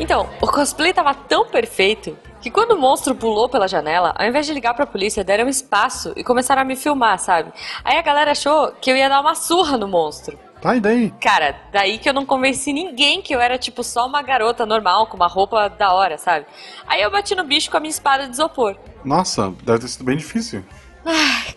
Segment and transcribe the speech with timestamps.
[0.00, 4.46] Então, o cosplay tava tão perfeito que quando o monstro pulou pela janela, ao invés
[4.46, 7.52] de ligar pra polícia, deram espaço e começaram a me filmar, sabe?
[7.84, 10.36] Aí a galera achou que eu ia dar uma surra no monstro.
[10.60, 11.12] Tá, e daí?
[11.20, 15.06] Cara, daí que eu não convenci ninguém que eu era, tipo, só uma garota normal,
[15.06, 16.46] com uma roupa da hora, sabe?
[16.86, 18.76] Aí eu bati no bicho com a minha espada de isopor.
[19.04, 20.64] Nossa, deve ter sido bem difícil.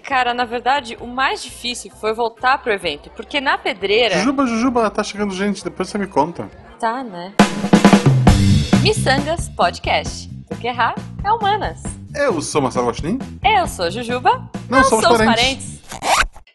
[0.04, 4.16] Cara, na verdade, o mais difícil foi voltar pro evento, porque na pedreira.
[4.16, 6.50] Jujuba, Jujuba, tá chegando gente, depois você me conta.
[6.80, 7.34] Tá, né?
[8.82, 10.30] Missangas Podcast.
[10.48, 11.82] Porque errar é humanas.
[12.16, 13.18] Eu sou Marcelo Gostin.
[13.44, 14.50] Eu sou Jujuba.
[14.70, 15.82] Não, somos parentes.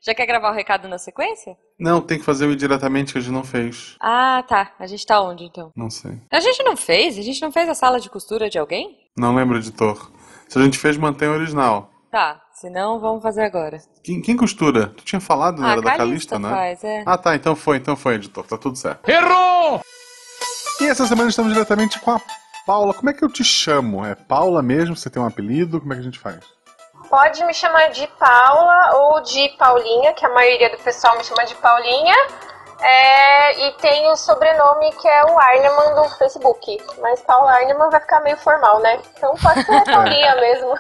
[0.03, 1.57] Já quer gravar o recado na sequência?
[1.79, 3.97] Não, tem que fazer o diretamente que a gente não fez.
[4.01, 4.73] Ah, tá.
[4.79, 5.71] A gente tá onde então?
[5.77, 6.19] Não sei.
[6.31, 7.19] A gente não fez?
[7.19, 8.97] A gente não fez a sala de costura de alguém?
[9.17, 10.11] Não lembro, editor.
[10.49, 11.91] Se a gente fez, mantém o original.
[12.11, 13.79] Tá, se não, vamos fazer agora.
[14.05, 14.89] Quem, quem costura?
[14.89, 16.51] Tu tinha falado, não ah, era da Calista Calista, né?
[16.51, 17.03] faz, é.
[17.07, 19.09] Ah, tá, então foi, então foi, editor, tá tudo certo.
[19.09, 19.81] Errou!
[20.79, 22.21] E essa semana estamos diretamente com a
[22.67, 22.93] Paula.
[22.93, 24.05] Como é que eu te chamo?
[24.05, 24.95] É Paula mesmo?
[24.95, 25.81] Você tem um apelido?
[25.81, 26.39] Como é que a gente faz?
[27.09, 31.47] Pode me chamar de Paula ou de Paulinha, que a maioria do pessoal me chama
[31.47, 32.15] de Paulinha.
[32.79, 36.79] É, e tem o sobrenome que é o Arneman do Facebook.
[37.01, 39.01] Mas Paula Arneman vai ficar meio formal, né?
[39.17, 40.75] Então pode ser Paulinha mesmo.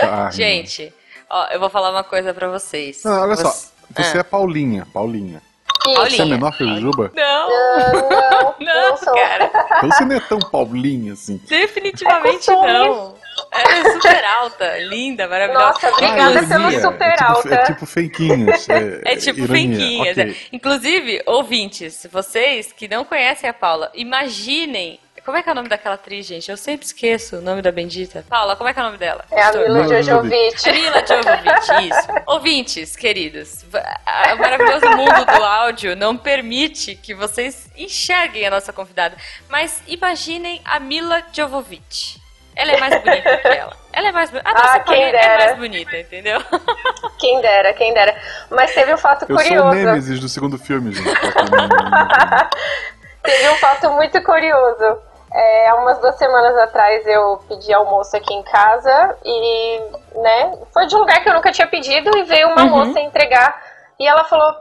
[0.00, 0.30] Tá.
[0.30, 0.94] Gente,
[1.30, 3.02] ó, eu vou falar uma coisa pra vocês.
[3.04, 3.48] Não, olha só.
[3.50, 4.20] Você- Você Ah.
[4.20, 5.42] é Paulinha, Paulinha.
[5.86, 5.94] Isso.
[5.94, 6.16] Paulinha.
[6.16, 7.12] Você é menor que o Jujuba?
[7.14, 9.50] Não, não, não, não cara.
[9.76, 11.38] Então você não é tão Paulinha assim.
[11.46, 13.14] Definitivamente É não.
[13.50, 15.66] Ela é super alta, linda, maravilhosa.
[15.66, 17.54] Nossa, obrigada Ah, pelo super é tipo, alta.
[17.54, 18.68] É tipo feiquinhas.
[18.70, 20.12] É, É tipo ironia.
[20.12, 20.34] é.
[20.52, 24.98] Inclusive, ouvintes, vocês que não conhecem a Paula, imaginem.
[25.24, 26.50] Como é que é o nome daquela atriz, gente?
[26.50, 28.22] Eu sempre esqueço o nome da bendita.
[28.28, 29.24] Paula, como é que é o nome dela?
[29.30, 30.70] É a Mila Jojovic.
[30.70, 32.08] Mila Jovovich, isso.
[32.26, 39.16] Ouvintes, queridos, o maravilhoso mundo do áudio não permite que vocês enxerguem a nossa convidada.
[39.48, 42.22] Mas imaginem a Mila Jovovich.
[42.54, 43.76] Ela é mais bonita que ela.
[43.94, 44.48] Ela é mais bonita.
[44.48, 45.44] A Ah, nossa quem Paulinha é dera.
[45.46, 46.40] mais bonita, entendeu?
[47.18, 48.14] Quem dera, quem dera.
[48.50, 49.70] Mas teve um fato Eu sou o curioso.
[49.74, 51.04] Nemesis do segundo filme, gente.
[51.10, 51.22] quem
[53.22, 54.98] Teve um fato muito curioso.
[55.36, 59.80] É, há umas duas semanas atrás eu pedi almoço aqui em casa e,
[60.14, 63.60] né, foi de um lugar que eu nunca tinha pedido e veio uma moça entregar
[63.98, 64.54] e ela falou: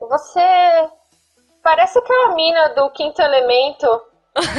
[0.00, 0.40] Você
[1.62, 4.02] parece aquela mina do Quinto Elemento.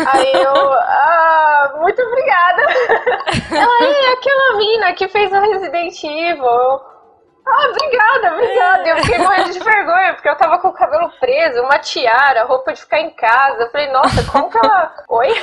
[0.08, 2.62] Aí eu, ah, muito obrigada.
[3.56, 6.46] Ela é aquela mina que fez a Resident Evil.
[6.46, 6.82] Eu,
[7.46, 8.88] Ah, obrigada, obrigada.
[8.90, 12.72] Eu fiquei morrendo de vergonha, porque eu tava com o cabelo preso, uma tiara, roupa
[12.74, 13.64] de ficar em casa.
[13.64, 14.94] Eu falei, nossa, como que ela.
[15.10, 15.34] Oi?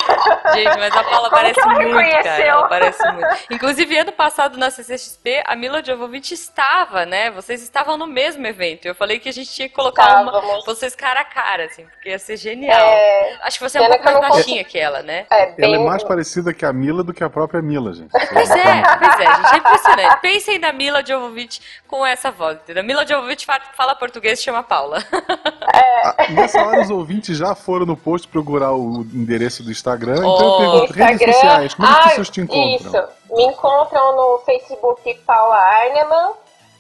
[0.54, 2.06] Gente, mas a Paula Como parece ela muito, cara.
[2.06, 2.46] reconheceu?
[2.46, 3.36] Ela parece muito.
[3.50, 7.30] Inclusive, ano passado na CCXP, a Mila Jovovich estava, né?
[7.32, 8.86] Vocês estavam no mesmo evento.
[8.86, 12.10] Eu falei que a gente tinha que colocar uma, vocês cara a cara, assim, porque
[12.10, 12.78] ia ser genial.
[12.78, 15.26] É, Acho que você é um pouco mais baixinha que ela, né?
[15.30, 15.74] é Ela bem.
[15.74, 18.10] é mais parecida que a Mila do que a própria Mila, gente.
[18.10, 20.20] Pois é, pois é, gente, é impressionante.
[20.20, 22.82] Pensem na Mila Jovovich com essa voz, entendeu?
[22.84, 24.98] Mila Jovovich fa- fala português e chama Paula.
[25.70, 30.38] Ah, Nessa hora os ouvintes já foram no post procurar o endereço do Instagram, então
[30.40, 30.58] eu Oh.
[30.58, 31.32] pergunto, redes Instagram.
[31.34, 32.74] sociais, como as Ah, pessoas te encontram?
[32.76, 33.08] Isso.
[33.34, 36.32] Me encontram no Facebook Paula Arneman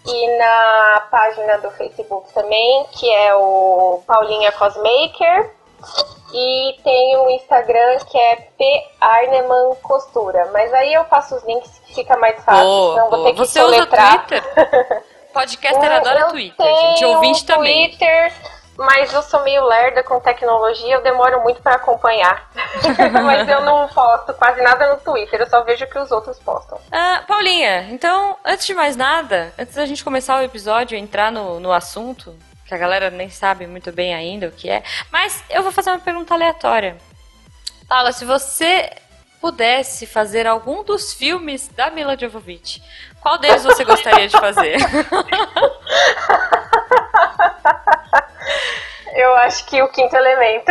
[0.06, 5.50] e na página do Facebook também, que é o Paulinha Cosmaker.
[6.32, 10.48] E tem o Instagram que é P Arneman Costura.
[10.52, 13.28] Mas aí eu passo os links que fica mais fácil, Boa, senão vou boa.
[13.28, 14.26] ter que Você usa o soletrar.
[14.26, 15.02] Twitter?
[15.32, 17.04] Podcaster Eu- adora eu Twitter, gente.
[17.04, 17.88] Ouvinte um também.
[17.90, 18.32] Twitter,
[18.76, 22.48] mas eu sou meio lerda com tecnologia, eu demoro muito pra acompanhar.
[23.24, 26.38] mas eu não posto quase nada no Twitter, eu só vejo o que os outros
[26.38, 26.78] postam.
[26.92, 31.30] Ah, Paulinha, então, antes de mais nada, antes da gente começar o episódio e entrar
[31.32, 32.34] no, no assunto,
[32.66, 35.90] que a galera nem sabe muito bem ainda o que é, mas eu vou fazer
[35.90, 36.96] uma pergunta aleatória.
[37.88, 38.90] Paula, se você
[39.40, 42.82] pudesse fazer algum dos filmes da Mila Jovovich,
[43.20, 44.76] qual deles você gostaria de fazer?
[49.14, 50.70] Eu acho que o quinto elemento.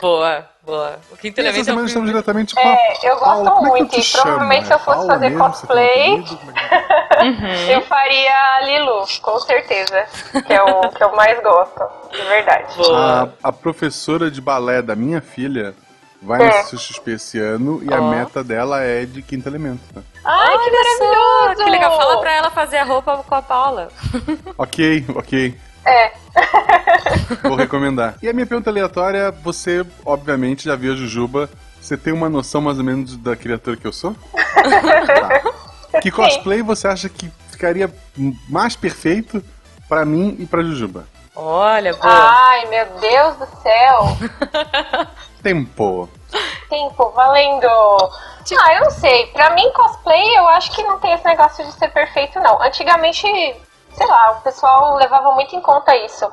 [0.00, 0.98] boa, boa.
[1.10, 3.50] O quinto E essa elemento é semana um estamos diretamente com a É, eu gosto.
[3.50, 5.44] Como é muito, eu e te provavelmente se eu fosse Paula fazer mesmo?
[5.44, 7.24] Cosplay- é é?
[7.24, 7.70] Uhum.
[7.70, 10.06] Eu faria a Lilu, com certeza.
[10.46, 12.74] Que é o que eu mais gosto, de verdade.
[12.76, 13.34] Boa.
[13.44, 15.74] A, a professora de balé da minha filha
[16.22, 16.62] vai no É.
[16.64, 18.10] CXP esse ano e a Ó.
[18.10, 19.80] meta dela é de quinto elemento.
[19.94, 20.02] né?
[20.24, 21.64] Ai, que só, maravilhoso!
[21.64, 23.88] Que legal, fala pra ela fazer a roupa com a Paula.
[24.56, 25.58] Ok, ok.
[25.84, 26.12] É,
[27.42, 28.14] Vou recomendar.
[28.22, 31.50] E a minha pergunta aleatória, você obviamente já viu a Jujuba.
[31.80, 34.14] Você tem uma noção mais ou menos da criatura que eu sou?
[34.32, 35.42] Tá.
[36.00, 37.92] Que cosplay você acha que ficaria
[38.48, 39.44] mais perfeito
[39.86, 41.04] pra mim e pra Jujuba?
[41.36, 42.10] Olha, boa.
[42.10, 44.16] Ai, meu Deus do céu.
[45.42, 46.08] Tempo.
[46.68, 47.68] Tempo, valendo.
[48.44, 49.26] Tipo- Ah, eu não sei.
[49.28, 52.60] Pra mim, cosplay, eu acho que não tem esse negócio de ser perfeito, não.
[52.62, 53.22] Antigamente,
[53.92, 56.30] sei lá, o pessoal levava muito em conta isso.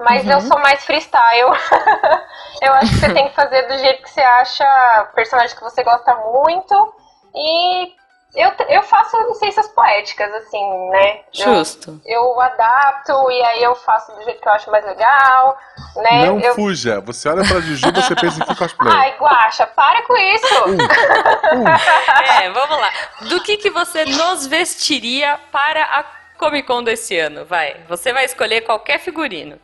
[0.00, 0.32] Mas Uhum.
[0.32, 1.50] eu sou mais freestyle.
[2.62, 5.82] eu acho que você tem que fazer do jeito que você acha, personagem que você
[5.84, 6.94] gosta muito.
[7.34, 7.94] E
[8.34, 11.20] eu, eu faço licenças poéticas, assim, né?
[11.38, 12.00] Eu- Justo.
[12.06, 15.58] eu adapto e aí eu faço do jeito que eu acho mais legal,
[15.96, 16.26] né?
[16.26, 16.54] Não eu...
[16.54, 17.00] fuja.
[17.02, 18.92] Você olha pra Jujuba, você pensa em que cosplay.
[18.92, 20.68] Ai, Guaxa, para com isso!
[20.68, 22.42] Um.
[22.42, 22.90] É, vamos lá.
[23.28, 26.04] Do que, que você nos vestiria para a
[26.38, 27.44] Comic Con desse ano?
[27.44, 27.76] Vai.
[27.88, 29.58] Você vai escolher qualquer figurino.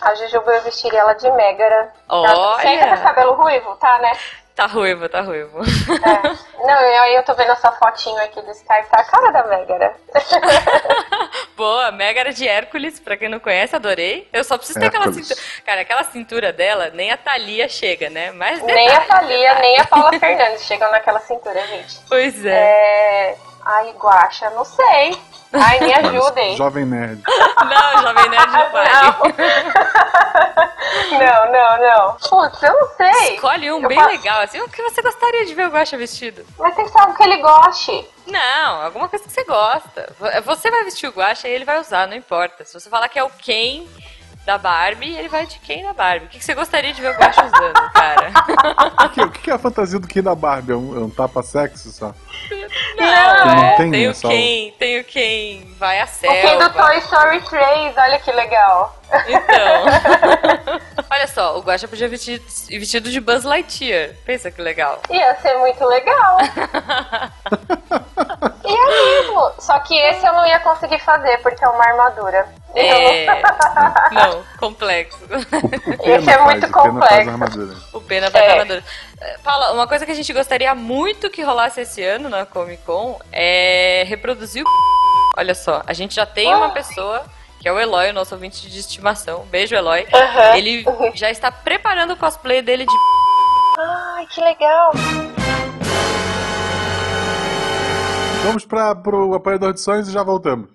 [0.00, 1.92] A Jujuba eu vestiria ela de Megara.
[2.08, 2.68] Olha!
[2.68, 4.12] Ainda com cabelo ruivo, tá, né?
[4.54, 5.60] Tá ruivo, tá ruivo.
[5.62, 6.28] É.
[6.66, 9.44] Não, e aí eu tô vendo essa fotinho aqui do Skype, tá a cara da
[9.44, 9.96] Megara.
[11.56, 14.28] Boa, Megara de Hércules, pra quem não conhece, adorei.
[14.32, 15.26] Eu só preciso ter aquela Hércules.
[15.26, 15.46] cintura.
[15.64, 18.30] Cara, aquela cintura dela, nem a Thalia chega, né?
[18.32, 19.60] Mas nem a detalhe, Thalia, detalhe.
[19.68, 22.00] nem a Paula Fernandes chegam naquela cintura, gente.
[22.08, 22.50] Pois é.
[22.50, 23.36] É.
[23.64, 25.16] Ai, Guaxa, não sei.
[25.52, 26.56] Ai, me ajudem.
[26.56, 27.22] Jovem Nerd.
[27.62, 28.86] Não, Jovem Nerd não vai.
[31.10, 32.16] Não, não, não.
[32.16, 33.34] Putz, eu não sei.
[33.34, 35.96] Escolhe um Eu bem fa- legal, assim, o que você gostaria de ver o Guaxa
[35.96, 36.44] vestido?
[36.58, 38.08] Mas tem que ser algo que ele goste.
[38.26, 40.12] Não, alguma coisa que você gosta.
[40.44, 42.64] Você vai vestir o Guaxa e ele vai usar, não importa.
[42.64, 43.86] Se você falar que é o Ken
[44.44, 46.26] da Barbie, ele vai de Ken da Barbie.
[46.26, 48.32] O que que você gostaria de ver o Guaxa usando, cara?
[49.04, 50.72] O que, o que é a fantasia do Ken da Barbie?
[50.72, 52.14] É um, é um tapa-sexo só?
[52.96, 56.64] Não, Não tem, tem é o Ken, tem o Ken, vai a O Ken do
[56.64, 56.70] selva.
[56.70, 58.94] Toy Story 3, olha que legal.
[59.26, 60.80] Então.
[61.10, 62.40] Olha só, o Guaxa podia vestir
[62.70, 64.14] vestido de Buzz Lightyear.
[64.24, 64.98] Pensa que legal.
[65.10, 66.38] Ia ser muito legal.
[68.64, 69.52] e é mesmo.
[69.58, 72.48] Só que esse eu não ia conseguir fazer, porque é uma armadura.
[72.74, 73.26] É.
[74.12, 75.18] Não, complexo.
[75.24, 77.28] O Esse é faz, muito o Pena faz complexo.
[77.28, 77.76] a armadura.
[77.92, 78.50] O Pena vai É.
[78.52, 78.84] armadura.
[79.20, 82.82] Eh, Paula, uma coisa que a gente gostaria muito que rolasse esse ano na Comic
[82.84, 84.68] Con é reproduzir o.
[85.36, 87.24] Olha só, a gente já tem uma pessoa,
[87.60, 89.46] que é o Eloy, o nosso ouvinte de estimação.
[89.50, 90.06] Beijo, Eloy.
[90.12, 90.56] Aham.
[90.56, 90.84] Ele
[91.14, 92.94] já está preparando o cosplay dele de.
[93.78, 94.92] Ai, que legal.
[98.44, 100.68] Vamos para o apoiador de sonhos e já voltamos.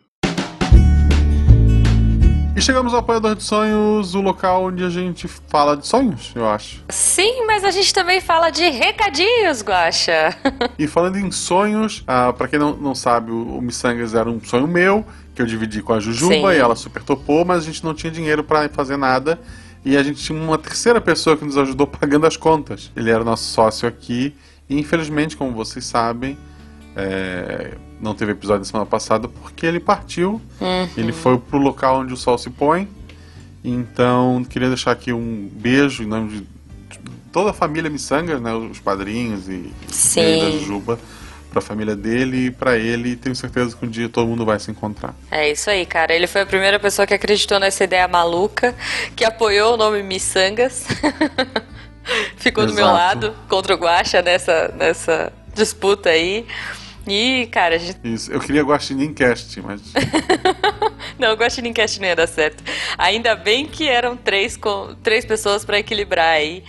[2.58, 6.50] E chegamos ao apoiador de sonhos, o local onde a gente fala de sonhos, eu
[6.50, 6.84] acho.
[6.90, 10.36] Sim, mas a gente também fala de recadinhos, Guaxa.
[10.80, 14.44] E falando em sonhos, ah, para quem não, não sabe, o, o Missangas era um
[14.44, 15.06] sonho meu,
[15.36, 16.58] que eu dividi com a Jujuba Sim.
[16.58, 19.40] e ela super topou, mas a gente não tinha dinheiro para fazer nada.
[19.86, 22.92] E a gente tinha uma terceira pessoa que nos ajudou pagando as contas.
[22.96, 24.36] Ele era nosso sócio aqui.
[24.68, 26.36] E infelizmente, como vocês sabem,
[26.96, 30.42] é, não teve episódio na semana passada porque ele partiu.
[30.96, 32.88] Ele foi pro local onde o sol se põe.
[33.64, 36.48] Então, queria deixar aqui um beijo em nome de
[37.32, 38.54] toda a família Missangas, né?
[38.54, 39.74] Os padrinhos e,
[40.18, 41.00] e da Juba,
[41.52, 43.10] pra família dele e pra ele.
[43.10, 45.14] E tenho certeza que um dia todo mundo vai se encontrar.
[45.30, 46.14] É isso aí, cara.
[46.14, 48.76] Ele foi a primeira pessoa que acreditou nessa ideia maluca,
[49.16, 50.86] que apoiou o nome Missangas.
[52.38, 52.98] Ficou do meu Exato.
[52.98, 56.46] lado contra o Guaxa nessa, nessa disputa aí.
[57.08, 58.00] E, cara, a gente...
[58.04, 58.32] Isso.
[58.32, 59.82] Eu queria Guaxinim Cast, mas
[61.18, 62.64] não, o Guaxinim Cast não ia dar certo.
[62.98, 64.96] Ainda bem que eram três, com...
[65.04, 66.64] três pessoas pra equilibrar aí.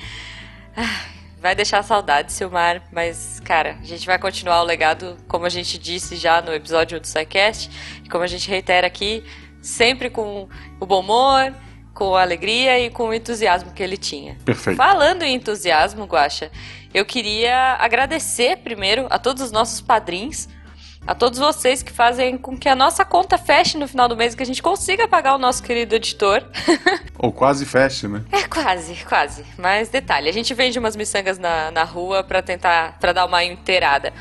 [0.76, 5.48] Ah, Vai deixar saudade, Silmar, mas, cara, a gente vai continuar o legado, como a
[5.48, 7.70] gente disse já no episódio do SciCast,
[8.04, 9.22] e como a gente reitera aqui,
[9.62, 10.48] sempre com
[10.80, 11.54] o bom humor,
[11.94, 14.36] com a alegria e com o entusiasmo que ele tinha.
[14.44, 14.76] perfeito.
[14.76, 16.50] Falando em entusiasmo, Guaxa,
[16.98, 20.48] eu queria agradecer primeiro a todos os nossos padrinhos,
[21.06, 24.34] a todos vocês que fazem com que a nossa conta feche no final do mês,
[24.34, 26.44] que a gente consiga pagar o nosso querido editor.
[27.16, 28.24] Ou quase feche, né?
[28.32, 29.44] É quase, quase.
[29.56, 33.44] Mas detalhe, a gente vende umas miçangas na, na rua pra tentar, pra dar uma
[33.44, 34.12] inteirada.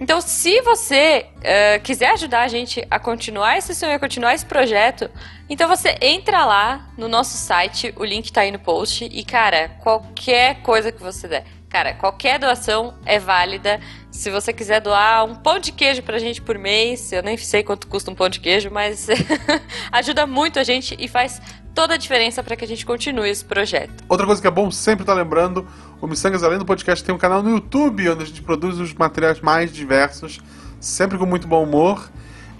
[0.00, 4.44] Então, se você eh, quiser ajudar a gente a continuar esse sonho, a continuar esse
[4.44, 5.08] projeto,
[5.48, 9.68] então você entra lá no nosso site, o link tá aí no post, e cara,
[9.80, 11.44] qualquer coisa que você der.
[11.74, 13.80] Cara, qualquer doação é válida.
[14.08, 17.64] Se você quiser doar um pão de queijo pra gente por mês, eu nem sei
[17.64, 19.08] quanto custa um pão de queijo, mas
[19.90, 21.42] ajuda muito a gente e faz
[21.74, 24.04] toda a diferença para que a gente continue esse projeto.
[24.08, 25.66] Outra coisa que é bom sempre estar lembrando,
[26.00, 28.94] o Missangas Além do Podcast tem um canal no YouTube onde a gente produz os
[28.94, 30.38] materiais mais diversos,
[30.78, 32.08] sempre com muito bom humor.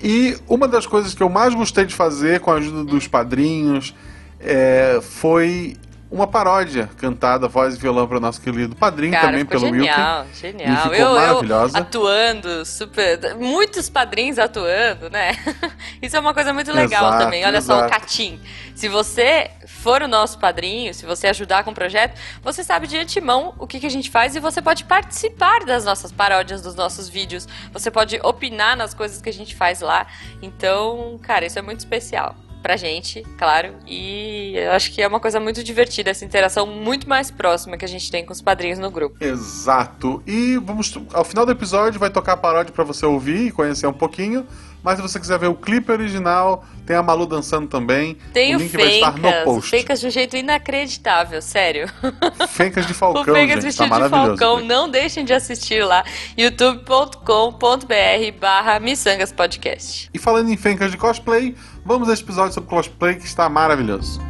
[0.02, 3.94] E uma das coisas que eu mais gostei de fazer com a ajuda dos padrinhos
[4.40, 5.76] é, foi
[6.14, 10.24] uma paródia cantada, voz e violão para o nosso querido padrinho, Cara, também pelo genial,
[10.32, 10.82] genial.
[10.82, 11.76] Ficou eu, maravilhosa.
[11.76, 13.34] Eu atuando, super.
[13.34, 15.32] Muitos padrinhos atuando, né?
[16.00, 17.44] Isso é uma coisa muito legal Exato, também.
[17.44, 17.90] Olha só, o exato.
[17.90, 18.40] Catim.
[18.76, 22.96] Se você for o nosso padrinho, se você ajudar com o projeto, você sabe de
[22.96, 26.76] antemão o que, que a gente faz e você pode participar das nossas paródias, dos
[26.76, 27.48] nossos vídeos.
[27.72, 30.06] Você pode opinar nas coisas que a gente faz lá.
[30.40, 33.74] Então, cara, isso é muito especial pra gente, claro.
[33.86, 37.84] E eu acho que é uma coisa muito divertida, essa interação muito mais próxima que
[37.84, 39.22] a gente tem com os padrinhos no grupo.
[39.22, 40.22] Exato.
[40.26, 43.86] E vamos ao final do episódio vai tocar a paródia para você ouvir e conhecer
[43.86, 44.46] um pouquinho.
[44.84, 48.18] Mas se você quiser ver o clipe original, tem a Malu dançando também.
[48.34, 49.70] Tem o o link vai estar no Fencas, post.
[49.70, 51.90] Fencas de um jeito inacreditável, sério.
[52.50, 54.36] Fencas de O Falcão, Fencas gente, tá vestido de maravilhoso.
[54.36, 56.04] Falcão, não deixem de assistir lá,
[56.36, 60.10] youtube.com.br barra Missangas Podcast.
[60.12, 64.20] E falando em Fencas de cosplay, vamos a esse episódio sobre cosplay que está maravilhoso.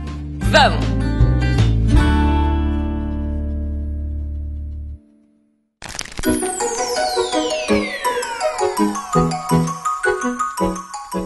[0.51, 0.85] Vamos!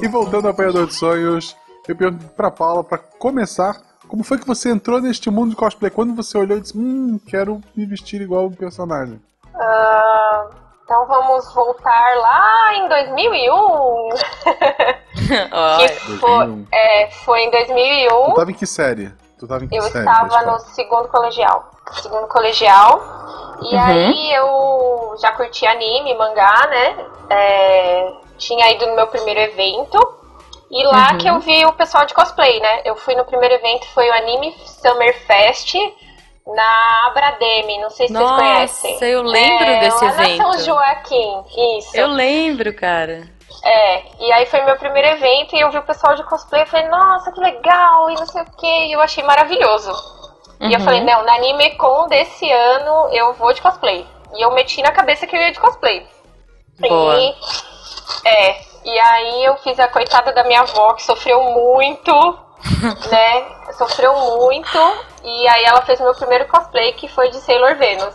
[0.02, 1.56] E voltando ao Apanhador de Sonhos,
[1.88, 5.90] eu pergunto pra Paula, pra começar, como foi que você entrou neste mundo de cosplay?
[5.90, 9.20] Quando você olhou e disse, hum, quero me vestir igual o personagem.
[9.54, 10.46] Ah,
[10.84, 14.08] então vamos voltar lá em 2001.
[15.28, 16.66] Que foi, 2001.
[16.72, 18.08] é, foi em 2001.
[18.30, 19.12] Tu tava em que série?
[19.38, 19.98] Tu tava em que Eu série?
[19.98, 21.70] estava da no segundo colegial.
[22.02, 23.00] Segundo colegial.
[23.62, 23.82] E Uhum.
[23.84, 26.96] aí eu já curti anime, mangá, né?
[27.30, 29.98] É, tinha ido no meu primeiro evento.
[30.70, 31.18] E lá Uhum.
[31.18, 32.82] que eu vi o pessoal de cosplay, né?
[32.84, 35.74] Eu fui no primeiro evento, foi o Anime Summer Fest
[36.46, 37.78] na Abrademe.
[37.80, 38.92] Não sei se vocês conhecem.
[38.92, 40.42] Nossa, eu lembro É, desse lá na evento.
[40.42, 41.42] São Joaquim,
[41.78, 41.96] isso.
[41.96, 43.22] Eu lembro, cara.
[43.64, 46.66] É, e aí foi meu primeiro evento e eu vi o pessoal de cosplay e
[46.66, 49.90] falei, nossa, que legal, e não sei o que, e eu achei maravilhoso.
[50.60, 50.84] E eu Uhum.
[50.84, 54.06] falei, não, na Anime Con desse ano eu vou de cosplay.
[54.34, 56.06] E eu meti na cabeça que eu ia de cosplay.
[56.80, 57.16] Boa.
[57.18, 57.34] E,
[58.24, 62.38] é, e aí eu fiz a coitada da minha avó, que sofreu muito,
[63.10, 63.46] né?
[63.76, 64.78] Sofreu muito.
[65.24, 68.14] E aí ela fez meu primeiro cosplay, que foi de Sailor Venus.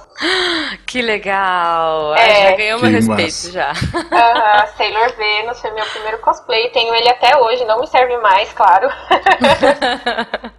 [0.87, 2.15] Que legal.
[2.15, 2.45] É.
[2.45, 3.51] Ah, já ganhou meu respeito massa.
[3.51, 3.71] já.
[3.71, 6.69] Aham, Sailor Venus foi meu primeiro cosplay.
[6.71, 8.89] Tenho ele até hoje, não me serve mais, claro.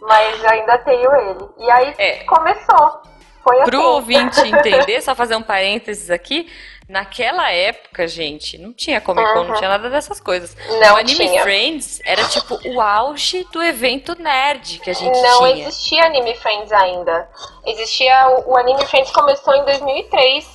[0.00, 1.44] Mas ainda tenho ele.
[1.58, 2.24] E aí É.
[2.24, 3.02] começou.
[3.42, 3.70] Foi assim.
[3.70, 6.50] Pro ouvinte entender, só fazer um parênteses aqui.
[6.94, 9.54] Naquela época, gente, não tinha Comic Con, não Uhum.
[9.54, 10.56] tinha nada dessas coisas.
[10.80, 11.42] Não o Anime tinha.
[11.42, 15.66] Friends era tipo o auge do evento nerd que a gente Não tinha.
[15.66, 17.28] existia Anime Friends ainda.
[17.66, 18.28] Existia.
[18.28, 20.46] O, o Anime Friends começou em 2003.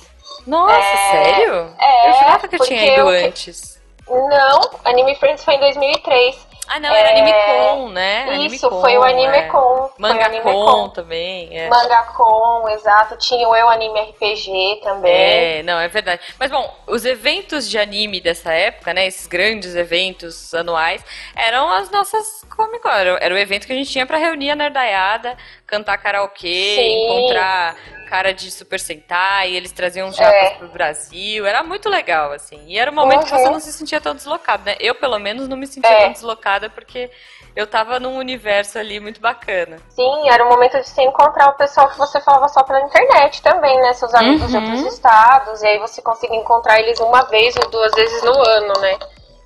[0.46, 1.76] Nossa, É, sério?
[1.78, 3.78] é, eu jurava que eu tinha ido eu- antes.
[4.08, 6.34] Não, Anime Friends foi em 2003.
[6.72, 8.36] Ah, não, era É, Anime Con, né?
[8.46, 9.42] Isso, foi o Anime é.
[9.48, 9.58] Con.
[9.58, 10.88] Foi o Manga Anime Con Con.
[10.90, 11.68] também, é.
[11.68, 13.16] Manga Con, exato.
[13.16, 15.12] Tinha o Eu Anime RPG também.
[15.12, 16.22] É, não, é verdade.
[16.38, 19.04] Mas bom, os eventos de anime dessa época, né?
[19.04, 22.88] Esses grandes eventos anuais, eram as nossas Comic Con.
[22.90, 25.36] Era, o evento que a gente tinha pra reunir a nerdaiada,
[25.66, 27.04] cantar karaokê, Sim.
[27.04, 27.74] encontrar
[28.10, 30.50] cara de Super Sentai, eles traziam japas É.
[30.56, 31.46] pro Brasil.
[31.46, 32.60] Era muito legal, assim.
[32.66, 33.38] E era um momento que Uhum.
[33.38, 34.74] você não se sentia tão deslocado, né?
[34.80, 36.02] Eu, pelo menos, não me sentia É.
[36.02, 37.08] tão deslocada porque
[37.54, 39.76] eu tava num universo ali muito bacana.
[39.90, 43.40] Sim, era o momento de você encontrar o pessoal que você falava só pela internet
[43.42, 43.92] também, né?
[43.92, 44.64] Seus amigos de Uhum.
[44.64, 45.62] outros estados.
[45.62, 48.98] E aí você conseguia encontrar eles uma vez ou duas vezes no ano, né?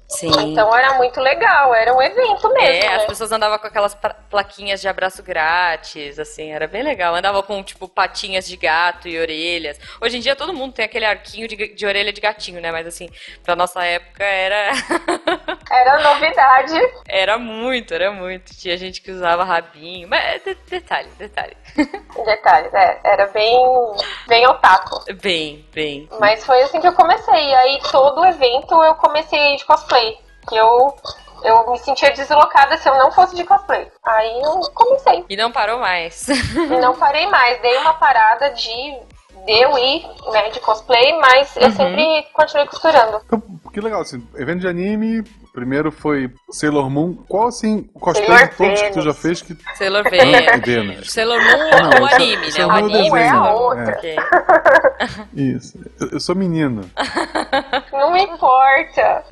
[0.09, 0.31] Sim.
[0.53, 2.61] Então era muito legal, era um evento mesmo.
[2.61, 2.97] É, né?
[2.97, 3.97] as pessoas andavam com aquelas
[4.31, 7.15] plaquinhas de abraço grátis, assim, era bem legal.
[7.15, 9.79] Andava com, tipo, patinhas de gato e orelhas.
[10.01, 12.71] Hoje em dia todo mundo tem aquele arquinho de, de orelha de gatinho, né?
[12.71, 13.09] Mas, assim,
[13.43, 14.73] pra nossa época era,
[15.71, 16.75] Era novidade.
[17.09, 18.55] era muito, era muito.
[18.57, 20.09] Tinha gente que usava rabinho.
[20.09, 21.57] Mas, é de- detalhe, detalhe.
[22.25, 23.57] Detalhes, é, era bem,
[24.29, 25.05] bem otaku.
[25.21, 26.09] Bem, bem.
[26.21, 27.55] Mas foi assim que eu comecei.
[27.55, 30.04] Aí todo evento eu comecei de cosplay.
[30.49, 30.95] Que eu,
[31.43, 33.91] eu me sentia deslocada se eu não fosse de cosplay.
[34.05, 35.25] Aí eu comecei.
[35.29, 36.29] E não parou mais.
[36.29, 37.61] E não parei mais.
[37.61, 38.71] Dei uma parada de,
[39.47, 41.73] de eu ir né, de cosplay, mas eu Uhum.
[41.77, 43.21] sempre continuei costurando.
[43.27, 45.23] Então, que legal, assim, evento de anime,
[45.55, 47.15] primeiro foi Sailor Moon.
[47.29, 49.57] Qual, assim, o cosplay Sailor de todos que tu já fez que...
[49.77, 50.67] Sailor Ah, Venus.
[50.67, 51.13] Venus.
[51.13, 52.61] Sailor Moon Não, ou o anime, né?
[52.61, 52.93] é O anime.
[52.93, 53.63] desenho, é a Sailor Moon.
[53.63, 53.93] outra.
[53.97, 54.17] Ok.
[55.35, 55.79] Isso.
[56.01, 56.91] Eu, eu sou menino.
[57.93, 59.25] Não não importa.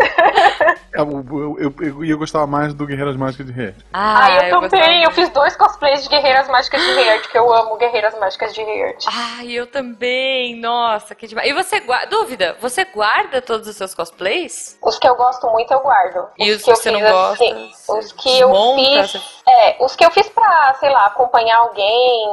[0.93, 3.77] Eu, eu, eu, eu ia gostar mais do Guerreiras Mágicas de Heart.
[3.93, 5.05] Ah, eu, eu também.
[5.05, 8.61] Eu fiz dois cosplays de Guerreiras Mágicas de Heart, que eu amo Guerreiras Mágicas de
[8.61, 9.05] Heart.
[9.09, 10.61] Ah, eu também.
[10.61, 11.49] Nossa, que demais.
[11.49, 12.07] E você guarda.
[12.09, 14.77] Dúvida, você guarda todos os seus cosplays?
[14.83, 16.12] Os que eu gosto muito, eu guardo.
[16.39, 17.45] E os, os que, que você não gosta?
[17.45, 19.11] Assim, os que eu fiz.
[19.13, 19.21] Você...
[19.49, 22.29] É, os que eu fiz pra, sei lá, acompanhar alguém,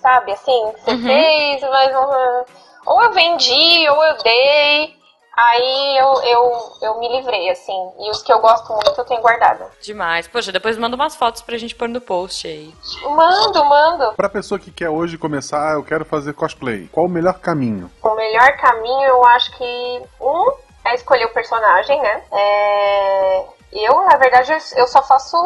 [0.00, 0.32] sabe?
[0.32, 1.02] Assim, você uhum.
[1.02, 1.92] fez, mas.
[2.86, 4.96] Ou eu vendi, ou eu dei.
[5.36, 7.90] Aí eu, eu, eu me livrei, assim.
[8.00, 9.66] E os que eu gosto muito eu tenho guardado.
[9.82, 10.26] Demais.
[10.26, 12.72] Poxa, depois manda umas fotos pra gente pôr no post aí.
[13.02, 14.14] Mando, mando.
[14.14, 16.88] Pra pessoa que quer hoje começar, eu quero fazer cosplay.
[16.90, 17.90] Qual o melhor caminho?
[18.02, 20.02] O melhor caminho, eu acho que.
[20.22, 22.22] Um é escolher o personagem, né?
[22.32, 23.44] É...
[23.72, 25.36] Eu, na verdade, eu só faço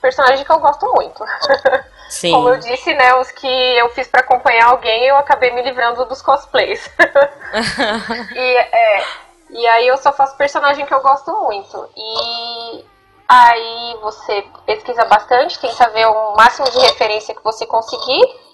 [0.00, 1.24] personagem que eu gosto muito.
[2.10, 2.32] Sim.
[2.32, 6.04] Como eu disse, né, os que eu fiz para acompanhar alguém, eu acabei me livrando
[6.04, 6.90] dos cosplays.
[8.36, 9.04] e, é,
[9.50, 11.88] e aí eu só faço personagem que eu gosto muito.
[11.96, 12.84] E
[13.26, 18.44] aí você pesquisa bastante, tenta ver o máximo de referência que você conseguir.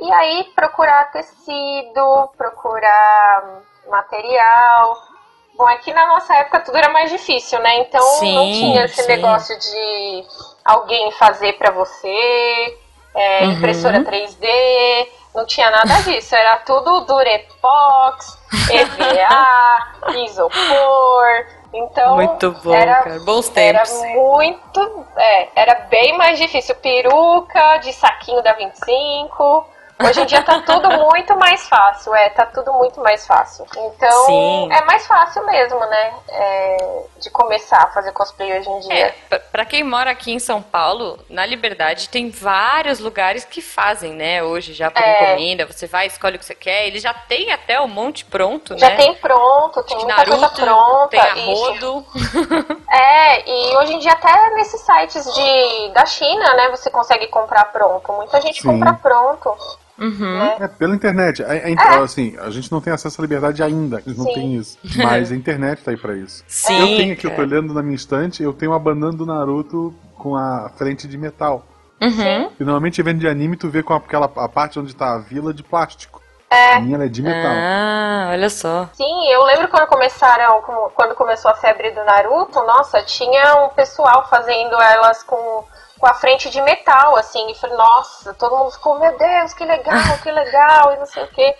[0.00, 5.09] E aí procurar tecido, procurar material.
[5.56, 7.78] Bom, aqui na nossa época tudo era mais difícil, né?
[7.80, 9.08] Então sim, não tinha esse sim.
[9.08, 10.24] negócio de
[10.64, 12.78] alguém fazer para você,
[13.14, 13.52] é, uhum.
[13.52, 18.38] impressora 3D, não tinha nada disso, era tudo Durepox,
[18.70, 21.60] EVA, isopor.
[21.72, 23.20] Então, muito bom, era, cara.
[23.20, 24.02] Bons tempos.
[24.02, 26.74] Era muito, é, era bem mais difícil.
[26.74, 29.66] Peruca de saquinho da 25.
[30.02, 33.66] Hoje em dia tá tudo muito mais fácil, é, tá tudo muito mais fácil.
[33.76, 34.72] Então, Sim.
[34.72, 39.14] é mais fácil mesmo, né, é, de começar a fazer cosplay hoje em dia.
[39.30, 44.12] É, pra quem mora aqui em São Paulo, na Liberdade tem vários lugares que fazem,
[44.14, 45.34] né, hoje já por é.
[45.34, 48.76] encomenda, você vai, escolhe o que você quer, ele já tem até o monte pronto,
[48.78, 48.96] já né?
[48.96, 51.08] Já tem pronto, tem muita Naruto, coisa pronta.
[51.10, 52.06] Tem a rodo.
[52.90, 57.66] é, e hoje em dia até nesses sites de, da China, né, você consegue comprar
[57.66, 58.12] pronto.
[58.12, 58.68] Muita gente Sim.
[58.68, 59.56] compra pronto.
[60.00, 60.42] Uhum.
[60.58, 61.42] É, pela internet.
[61.42, 61.98] A, a, é.
[62.02, 64.34] Assim, a gente não tem acesso à liberdade ainda, eles não Sim.
[64.34, 64.78] têm isso.
[64.96, 66.42] Mas a internet tá aí pra isso.
[66.48, 69.26] Sim, eu tenho aqui, eu tô olhando na minha estante, eu tenho uma banana do
[69.26, 71.66] Naruto com a frente de metal.
[72.00, 72.50] Uhum.
[72.58, 75.52] E normalmente vendo de anime, tu vê com aquela a parte onde tá a vila
[75.52, 76.20] de plástico.
[76.48, 76.74] É.
[76.74, 77.52] A minha é de metal.
[77.54, 78.88] Ah, olha só.
[78.94, 80.60] Sim, eu lembro quando começaram,
[80.94, 85.64] quando começou a febre do Naruto, nossa, tinha um pessoal fazendo elas com
[86.00, 89.64] com a frente de metal, assim, e falei, nossa, todo mundo ficou, meu Deus, que
[89.66, 91.54] legal, que legal, e não sei o quê.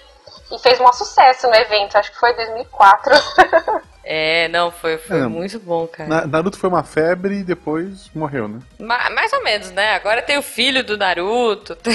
[0.50, 3.14] E fez um sucesso no evento, acho que foi 2004.
[4.12, 6.26] É, não, foi, foi é, muito bom, cara.
[6.26, 8.58] Naruto foi uma febre e depois morreu, né?
[8.80, 9.94] Ma mais ou menos, né?
[9.94, 11.78] Agora tem o filho do Naruto.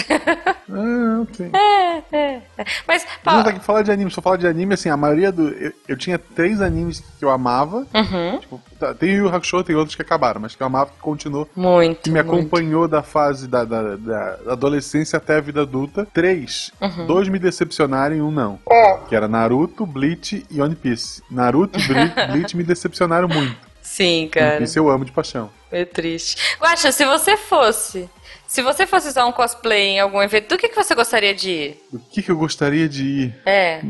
[0.71, 1.51] ah, ok.
[1.53, 2.41] É, é.
[2.57, 2.65] é.
[2.87, 3.43] Mas, Paulo...
[3.43, 5.49] Não, falar de anime, só falar de anime, assim, a maioria do...
[5.49, 7.85] Eu, eu tinha três animes que eu amava.
[7.93, 8.39] Uhum.
[8.39, 11.49] Tipo, tá, tem o Hakusho, tem outros que acabaram, mas que eu amava que continuou.
[11.53, 12.91] Muito, Que me acompanhou muito.
[12.91, 16.07] da fase da, da, da, adolescência até a vida adulta.
[16.13, 16.71] Três.
[16.79, 17.07] Uhum.
[17.07, 18.57] Dois me decepcionaram e um não.
[18.71, 18.99] É.
[19.09, 21.21] Que era Naruto, Bleach e One Piece.
[21.29, 21.83] Naruto e
[22.31, 23.57] Bleach me decepcionaram muito.
[23.81, 24.63] Sim, cara.
[24.63, 25.49] Isso eu amo de paixão.
[25.71, 26.57] É triste.
[26.59, 28.09] Guaxa, se você fosse.
[28.47, 31.49] Se você fosse usar um cosplay em algum evento, do que, que você gostaria de
[31.49, 31.87] ir?
[31.91, 33.35] O que, que eu gostaria de ir?
[33.45, 33.81] É.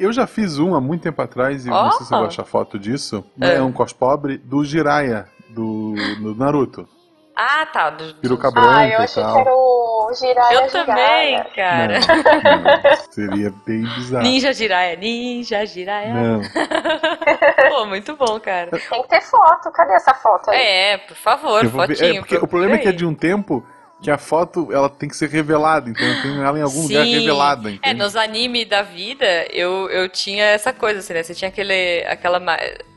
[0.00, 1.72] Eu já fiz um há muito tempo atrás, e oh.
[1.72, 3.24] não sei se você vai achar foto disso.
[3.40, 6.88] É, é um cospobre do Jiraiya, do, do Naruto.
[7.36, 7.90] Ah, tá.
[7.90, 9.71] Do, Peruca branca ah, eu achei que era o
[10.12, 12.00] Jiraiya Eu também, cara.
[12.00, 14.22] Não, não, seria bem bizarro.
[14.22, 16.14] Ninja Jiraiya, Ninja Jiraiya.
[16.14, 16.40] Não.
[17.70, 18.70] Pô, muito bom, cara.
[18.70, 19.70] Tem que ter foto.
[19.72, 20.58] Cadê essa foto aí?
[20.58, 22.16] É, por favor, fotinho.
[22.16, 23.64] É, porque o problema é que é de um tempo
[24.02, 26.88] que a foto ela tem que ser revelada, então eu tenho ela em algum Sim.
[26.88, 27.68] lugar revelada.
[27.68, 27.88] É, entende?
[27.88, 31.22] É, nos animes da vida, eu, eu tinha essa coisa, assim, né?
[31.22, 32.04] Você tinha aquele.
[32.06, 32.42] aquela.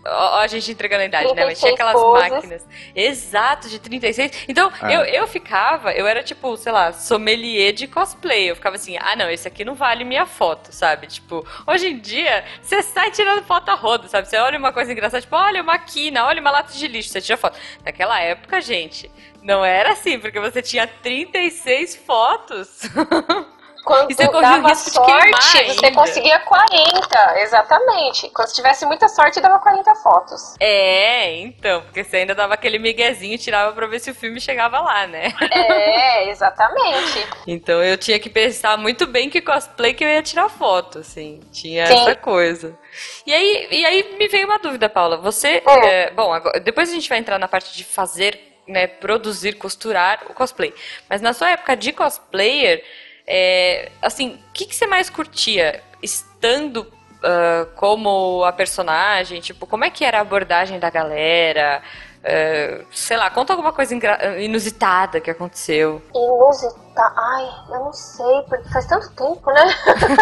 [0.07, 1.45] Ó, a gente entregando a idade, né?
[1.45, 2.65] Mas tinha aquelas máquinas.
[2.95, 4.45] Exato, de 36.
[4.47, 4.91] Então, ah.
[4.91, 8.49] eu, eu ficava, eu era tipo, sei lá, sommelier de cosplay.
[8.49, 11.07] Eu ficava assim, ah, não, esse aqui não vale minha foto, sabe?
[11.07, 14.27] Tipo, hoje em dia, você sai tirando foto a roda, sabe?
[14.27, 17.21] Você olha uma coisa engraçada, tipo, olha uma quina, olha uma lata de lixo, você
[17.21, 17.57] tira foto.
[17.83, 19.09] Naquela época, gente,
[19.45, 22.81] não era assim, porque você tinha 36 fotos.
[23.85, 28.31] Quando e você dava sorte, você conseguia 40, exatamente.
[28.31, 30.55] Quando você tivesse muita sorte, dava 40 fotos.
[30.59, 34.41] É, então, porque você ainda dava aquele miguezinho e tirava pra ver se o filme
[34.41, 35.31] chegava lá, né?
[35.51, 37.27] É, exatamente.
[37.45, 41.39] então eu tinha que pensar muito bem que cosplay que eu ia tirar foto, assim.
[41.51, 41.93] Tinha Sim.
[41.93, 42.75] essa coisa.
[43.23, 45.17] E aí, e aí me veio uma dúvida, Paula.
[45.17, 45.61] Você.
[45.63, 45.85] É.
[45.85, 50.23] É, bom, agora, depois a gente vai entrar na parte de fazer né, produzir, costurar
[50.29, 50.73] o cosplay.
[51.09, 52.83] Mas na sua época de cosplayer,
[53.27, 55.83] é, assim, o que, que você mais curtia?
[56.01, 59.41] Estando uh, como a personagem?
[59.41, 61.81] Tipo, como é que era a abordagem da galera?
[62.21, 63.95] Uh, sei lá, conta alguma coisa
[64.39, 66.01] inusitada que aconteceu.
[66.13, 67.13] Inusitada?
[67.15, 69.63] Ai, eu não sei, porque faz tanto tempo, né?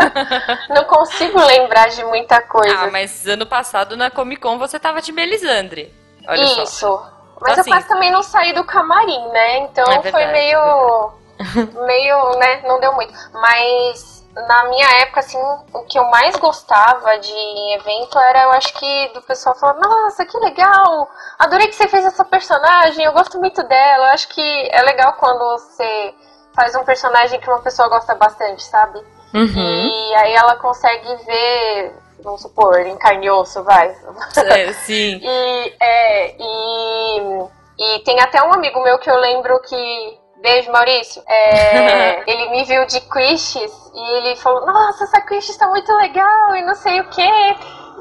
[0.70, 2.78] não consigo lembrar de muita coisa.
[2.78, 5.94] Ah, mas ano passado na Comic Con você tava de Melisandre.
[6.28, 6.66] Olha Isso.
[6.66, 7.13] Só.
[7.44, 9.58] Mas então, eu quase também não saí do camarim, né?
[9.60, 10.58] Então é verdade, foi meio.
[10.60, 12.62] É meio, né?
[12.66, 13.14] Não deu muito.
[13.34, 15.38] Mas na minha época, assim,
[15.74, 20.26] o que eu mais gostava de evento era, eu acho que, do pessoal falando, nossa,
[20.26, 24.08] que legal, adorei que você fez essa personagem, eu gosto muito dela.
[24.08, 26.16] Eu acho que é legal quando você
[26.56, 29.00] faz um personagem que uma pessoa gosta bastante, sabe?
[29.34, 29.48] Uhum.
[29.56, 33.96] E aí ela consegue ver, vamos supor, em carne e osso, vai.
[34.38, 35.20] É, sim.
[35.22, 37.48] e, é, e,
[37.80, 41.24] e tem até um amigo meu que eu lembro que Beijo, Maurício.
[41.26, 46.56] É, ele me viu de quiches e ele falou: Nossa, essa quiche está muito legal
[46.58, 47.32] e não sei o que.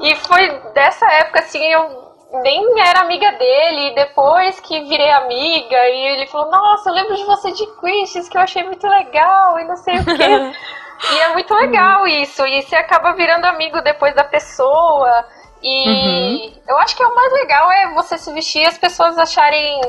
[0.01, 2.03] E foi dessa época assim, eu
[2.41, 7.15] nem era amiga dele, e depois que virei amiga, e ele falou: Nossa, eu lembro
[7.15, 10.53] de você de quiches que eu achei muito legal e não sei o que.
[11.11, 15.25] e é muito legal isso, e você acaba virando amigo depois da pessoa.
[15.61, 16.61] E uhum.
[16.67, 19.81] eu acho que é o mais legal é você se vestir e as pessoas acharem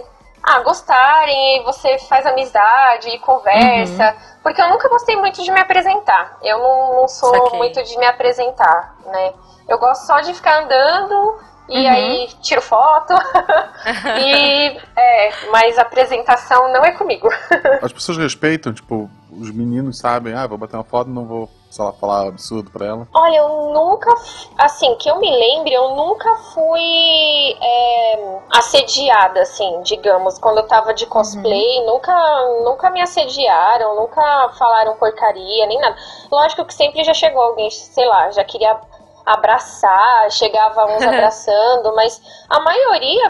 [0.44, 4.10] ah, gostarem, e você faz amizade e conversa.
[4.10, 4.34] Uhum.
[4.42, 6.36] Porque eu nunca gostei muito de me apresentar.
[6.42, 7.58] Eu não, não sou Saquei.
[7.58, 9.32] muito de me apresentar, né?
[9.66, 11.38] Eu gosto só de ficar andando
[11.70, 11.90] e uhum.
[11.90, 13.14] aí tiro foto.
[14.20, 17.28] e é, mas apresentação não é comigo.
[17.80, 21.84] As pessoas respeitam, tipo, os meninos sabem, ah, vou bater uma foto, não vou, sei
[21.84, 23.08] lá, falar absurdo pra ela?
[23.12, 24.12] Olha, eu nunca,
[24.58, 30.94] assim, que eu me lembre, eu nunca fui é, assediada, assim, digamos, quando eu tava
[30.94, 31.86] de cosplay, uhum.
[31.86, 32.14] nunca,
[32.64, 35.96] nunca me assediaram, nunca falaram porcaria, nem nada.
[36.30, 38.78] Lógico que sempre já chegou alguém, sei lá, já queria
[39.26, 43.28] abraçar, chegava uns abraçando, mas a maioria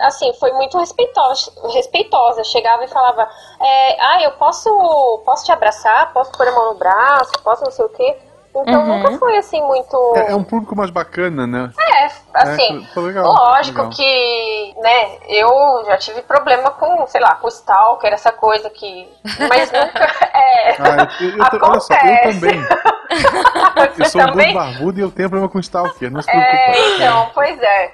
[0.00, 2.44] assim, foi muito respeitosa, respeitosa.
[2.44, 3.28] Chegava e falava,
[3.60, 7.70] é, ah, eu posso, posso te abraçar, posso pôr a mão no braço, posso não
[7.70, 8.16] sei o quê.
[8.50, 8.98] Então uhum.
[8.98, 10.14] nunca foi assim muito.
[10.16, 11.70] É, é, um público mais bacana, né?
[11.78, 12.86] É, assim.
[12.96, 13.92] É, legal, lógico legal.
[13.92, 19.08] que, né, eu já tive problema com, sei lá, com o Stalker, essa coisa que.
[19.48, 20.04] Mas nunca.
[20.34, 20.70] É.
[20.80, 22.60] Ah, eu, eu, eu, olha só, eu também.
[23.98, 26.56] eu sou um bom barbudo e eu tenho problema com Stalker, não se preocupe.
[26.56, 27.92] É, então, pois é.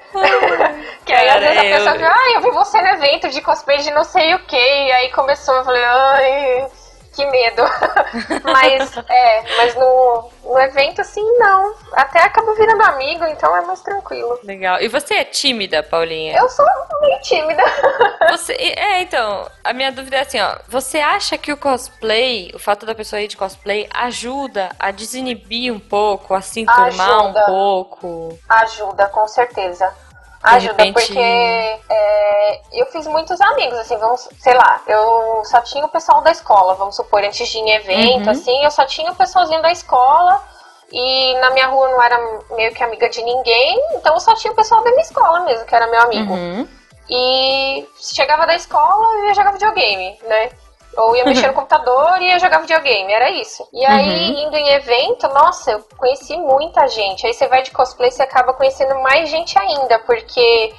[1.05, 2.11] que aí às vezes a pessoa eu...
[2.11, 5.13] ah, eu vi você no evento de cosplay de não sei o que, e aí
[5.13, 6.67] começou, eu falei, ai
[7.17, 7.63] que medo.
[8.45, 11.75] mas, é, mas no, no evento, assim, não.
[11.95, 14.39] Até acabo virando amigo, então é mais tranquilo.
[14.45, 14.81] Legal.
[14.81, 16.37] E você é tímida, Paulinha?
[16.37, 16.67] Eu sou
[17.01, 17.63] meio tímida.
[18.31, 20.57] Você, é, então, a minha dúvida é assim, ó.
[20.69, 25.73] Você acha que o cosplay, o fato da pessoa ir de cosplay, ajuda a desinibir
[25.73, 28.39] um pouco, a se enturmar um pouco?
[28.49, 29.93] Ajuda, com certeza.
[30.55, 30.93] Ajuda, repente...
[30.93, 36.21] porque é, eu fiz muitos amigos, assim, vamos, sei lá, eu só tinha o pessoal
[36.23, 38.31] da escola, vamos supor, antes de ir em evento, uhum.
[38.31, 40.43] assim, eu só tinha o pessoalzinho da escola
[40.93, 42.19] e na minha rua não era
[42.53, 45.67] meio que amiga de ninguém, então eu só tinha o pessoal da minha escola mesmo,
[45.67, 46.33] que era meu amigo.
[46.33, 46.69] Uhum.
[47.09, 50.51] E chegava da escola e ia jogar videogame, né?
[50.97, 53.67] Ou ia mexer no computador e ia jogar videogame, era isso.
[53.73, 54.47] E aí, uhum.
[54.47, 57.27] indo em evento, nossa, eu conheci muita gente.
[57.27, 60.75] Aí você vai de cosplay, você acaba conhecendo mais gente ainda, porque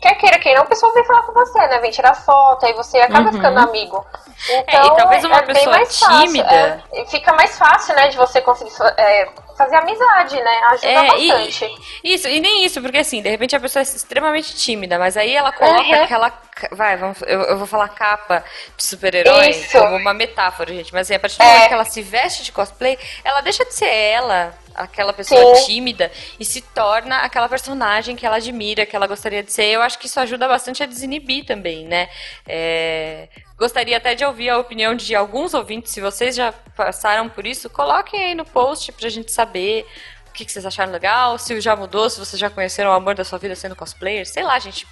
[0.00, 1.78] quer queira, quem não, o pessoal vem falar com você, né?
[1.78, 3.32] Vem tirar foto, aí você acaba uhum.
[3.34, 4.04] ficando amigo.
[4.50, 6.82] Então, é, e talvez uma é pessoa tímida.
[6.92, 9.28] É, fica mais fácil, né, de você conseguir é,
[9.62, 10.60] fazer amizade, né?
[10.70, 11.74] Ajuda é, bastante.
[12.02, 15.16] E, isso, e nem isso, porque assim, de repente a pessoa é extremamente tímida, mas
[15.16, 16.02] aí ela coloca uhum.
[16.02, 16.42] aquela.
[16.70, 18.44] Vai, vamos, eu, eu, vou falar capa
[18.76, 20.92] de super-herói como uma metáfora, gente.
[20.92, 21.68] Mas assim, a partir do momento é.
[21.68, 25.66] que ela se veste de cosplay, ela deixa de ser ela aquela pessoa Sim.
[25.66, 29.66] tímida e se torna aquela personagem que ela admira, que ela gostaria de ser.
[29.66, 32.08] Eu acho que isso ajuda bastante a desinibir também, né?
[32.46, 33.28] É...
[33.58, 37.70] Gostaria até de ouvir a opinião de alguns ouvintes, se vocês já passaram por isso,
[37.70, 39.86] coloquem aí no post pra gente saber
[40.28, 43.22] o que, vocês acharam legal, se já mudou, se vocês já conheceram o amor da
[43.22, 44.86] sua vida sendo cosplayer, sei lá, gente.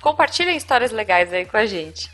[0.00, 2.10] Compartilhem histórias legais aí com a gente.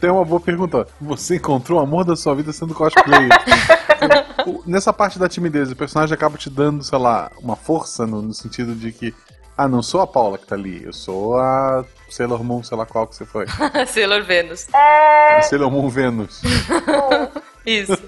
[0.00, 0.86] Tenho uma boa pergunta.
[1.00, 3.30] Você encontrou o amor da sua vida sendo cosplayer?
[4.66, 8.34] Nessa parte da timidez, o personagem acaba te dando, sei lá, uma força no, no
[8.34, 9.14] sentido de que
[9.56, 12.86] ah, não sou a Paula que tá ali, eu sou a Sailor Moon, sei lá
[12.86, 13.46] qual que você foi.
[13.86, 14.68] Sailor Vênus.
[14.72, 15.42] É...
[15.42, 16.42] Sailor Moon Vênus.
[17.66, 17.92] isso.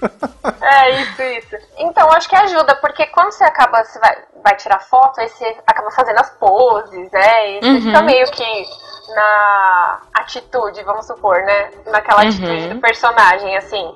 [0.69, 1.65] É, isso, isso.
[1.77, 5.55] Então, acho que ajuda, porque quando você acaba, você vai, vai tirar foto, aí você
[5.65, 7.51] acaba fazendo as poses, né?
[7.51, 7.81] E você uhum.
[7.81, 8.65] fica meio que
[9.15, 11.71] na atitude, vamos supor, né?
[11.85, 12.27] Naquela uhum.
[12.27, 13.95] atitude do personagem, assim.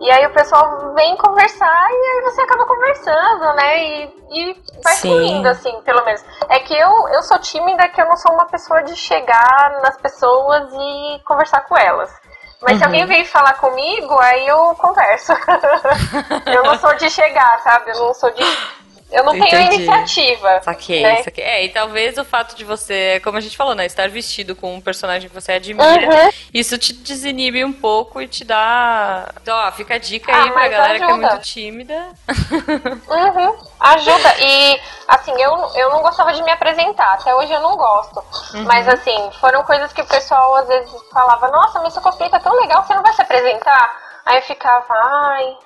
[0.00, 3.84] E aí o pessoal vem conversar e aí você acaba conversando, né?
[3.84, 5.10] E, e vai Sim.
[5.10, 6.24] fluindo, assim, pelo menos.
[6.48, 9.96] É que eu, eu sou tímida, que eu não sou uma pessoa de chegar nas
[9.96, 12.10] pessoas e conversar com elas.
[12.62, 12.90] Mas se Uhum.
[12.90, 15.32] alguém vem falar comigo, aí eu converso.
[16.46, 17.90] eu não sou de chegar, sabe?
[17.90, 18.42] Eu não sou de.
[19.10, 19.76] Eu não tenho Entendi.
[19.76, 20.60] iniciativa.
[20.62, 21.22] Saquei, né?
[21.22, 21.42] saquei.
[21.42, 24.74] É, e talvez o fato de você, como a gente falou, né, estar vestido com
[24.74, 26.30] um personagem que você admira, Uhum.
[26.52, 29.28] isso te desinibe um pouco e te dá.
[29.40, 31.28] Então, ó, fica a dica Ah, aí pra galera que é ajuda.
[31.30, 32.08] muito tímida.
[33.08, 34.34] Uhum, ajuda.
[34.40, 37.14] E, assim, eu, eu não gostava de me apresentar.
[37.14, 38.22] Até hoje eu não gosto.
[38.66, 42.38] Mas, assim, foram coisas que o pessoal às vezes falava: Nossa, mas seu cosplay tá
[42.40, 43.96] tão legal, você não vai se apresentar?
[44.26, 45.56] Aí eu ficava: Ai.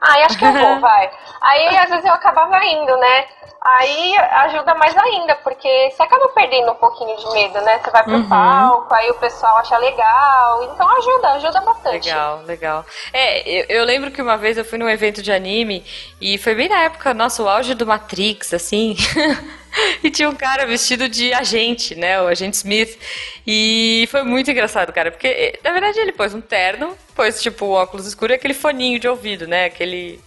[0.00, 1.10] Ai, acho que eu vou, vai.
[1.40, 3.26] Aí, às vezes, eu acabava indo, né?
[3.62, 7.78] Aí ajuda mais ainda, porque você acaba perdendo um pouquinho de medo, né?
[7.78, 8.28] Você vai pro Uhum.
[8.28, 10.64] palco, aí o pessoal acha legal.
[10.64, 12.08] Então ajuda, ajuda bastante.
[12.08, 12.86] Legal, legal.
[13.12, 15.84] É, eu, eu lembro que uma vez eu fui num evento de anime
[16.20, 18.96] e foi bem na época, nossa, o auge do Matrix, assim.
[20.02, 22.20] e tinha um cara vestido de agente, né?
[22.20, 22.98] O agente Smith.
[23.46, 27.66] E foi muito engraçado, cara, porque eh, na verdade ele pôs um terno, pôs tipo
[27.66, 29.66] um óculos escuro e aquele foninho de ouvido, né?
[29.66, 30.20] Aquele.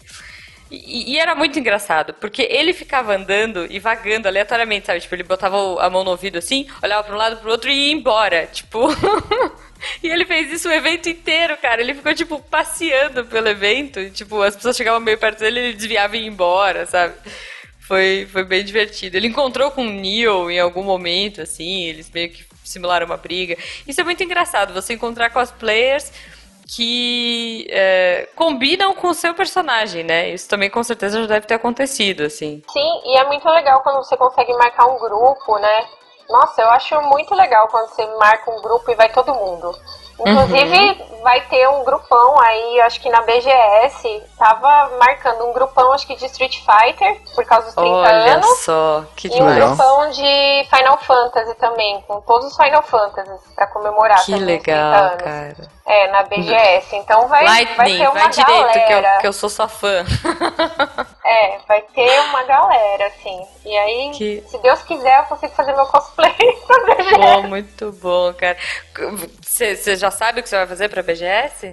[0.72, 5.02] E, e era muito engraçado, porque ele ficava andando e vagando aleatoriamente, sabe?
[5.02, 7.89] Tipo, ele botava a mão no ouvido assim, olhava pra um lado pro outro e
[7.89, 8.48] ia embora.
[8.48, 8.88] Tipo.
[10.02, 11.82] e ele fez isso o evento inteiro, cara.
[11.82, 14.00] Ele ficou, tipo, passeando pelo evento.
[14.00, 17.13] E, tipo, as pessoas chegavam meio perto dele ele desviava e ia embora, sabe?
[17.88, 19.17] Foi, foi bem divertido.
[19.17, 23.58] Ele encontrou com o Neo em algum momento, assim, eles meio que simularam uma briga.
[23.88, 26.12] Isso é muito engraçado, você encontrar cosplayers
[26.65, 30.30] que é, combinam com o seu personagem, né?
[30.30, 32.63] Isso também com certeza já deve ter acontecido, assim.
[32.72, 35.86] Sim, e é muito legal quando você consegue marcar um grupo, né?
[36.30, 39.76] Nossa, eu acho muito legal quando você marca um grupo e vai todo mundo.
[40.19, 46.05] Inclusive, vai ter um grupão aí, acho que na BGS, tava marcando um grupão, acho
[46.05, 48.57] que de Street Fighter, por causa dos 30 Olha anos.
[48.59, 49.55] só, que E um demais.
[49.57, 54.63] grupão de Final Fantasy também, com todos os Final Fantasies, pra comemorar Que também os
[54.63, 55.23] 30 legal, anos.
[55.23, 55.73] cara.
[55.86, 56.95] É, na BGS.
[56.95, 59.17] Então vai, vai ter uma vai direito, que eu, galera.
[59.19, 60.03] que eu sou sua fã.
[61.25, 63.41] É, vai ter uma galera, assim.
[63.65, 66.33] E aí, Que- se Deus quiser, eu consigo fazer meu cosplay
[66.67, 67.15] pra BGS.
[67.15, 68.57] Pô, muito bom, cara.
[69.41, 71.12] Você já sabe o que você vai fazer pra BGS?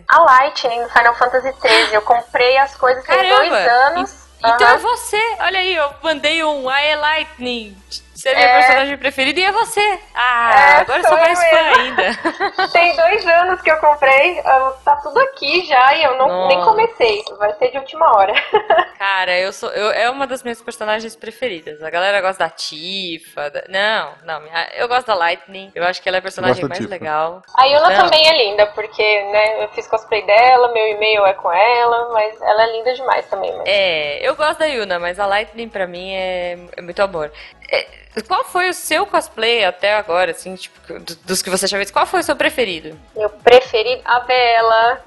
[0.09, 1.95] A Lightning Final Fantasy XIII.
[1.95, 3.37] Eu comprei as coisas tem Caramba!
[3.37, 4.21] dois anos.
[4.39, 4.79] Então é Aham.
[4.79, 5.21] você.
[5.41, 7.77] Olha aí, eu mandei um I am
[8.21, 8.31] Lightning.
[8.31, 8.59] Ser meu É.
[8.59, 9.99] personagem preferido e é você.
[10.15, 12.69] Ah, É, agora eu sou mais fã ainda.
[12.73, 14.43] Tem dois anos que eu comprei.
[14.85, 17.23] Tá tudo aqui já e eu não, nem comecei.
[17.39, 18.33] Vai ser de última hora.
[18.99, 19.71] Cara, eu sou.
[19.71, 21.83] Eu, é uma das minhas personagens preferidas.
[21.83, 23.51] A galera gosta da Tifa.
[23.51, 24.41] da- Não, não.
[24.41, 25.71] minha- Eu gosto da Lightning.
[25.75, 26.91] Eu acho que ela é a personagem mais Tifa.
[26.91, 27.43] legal.
[27.57, 28.05] A Yuna Não.
[28.05, 29.03] também é linda, porque
[29.33, 33.27] né, eu fiz cosplay dela, meu e-mail é com ela, mas ela é linda demais
[33.27, 33.53] também.
[33.57, 33.65] Mas...
[33.67, 37.33] É, eu gosto da Yuna, mas a Lightning pra mim é, é muito amor.
[37.71, 37.87] É,
[38.27, 41.91] qual foi o seu cosplay até agora, assim, tipo, do- dos que você já fez?
[41.91, 42.99] Qual foi o seu preferido?
[43.17, 45.01] Meu preferido, a Bela,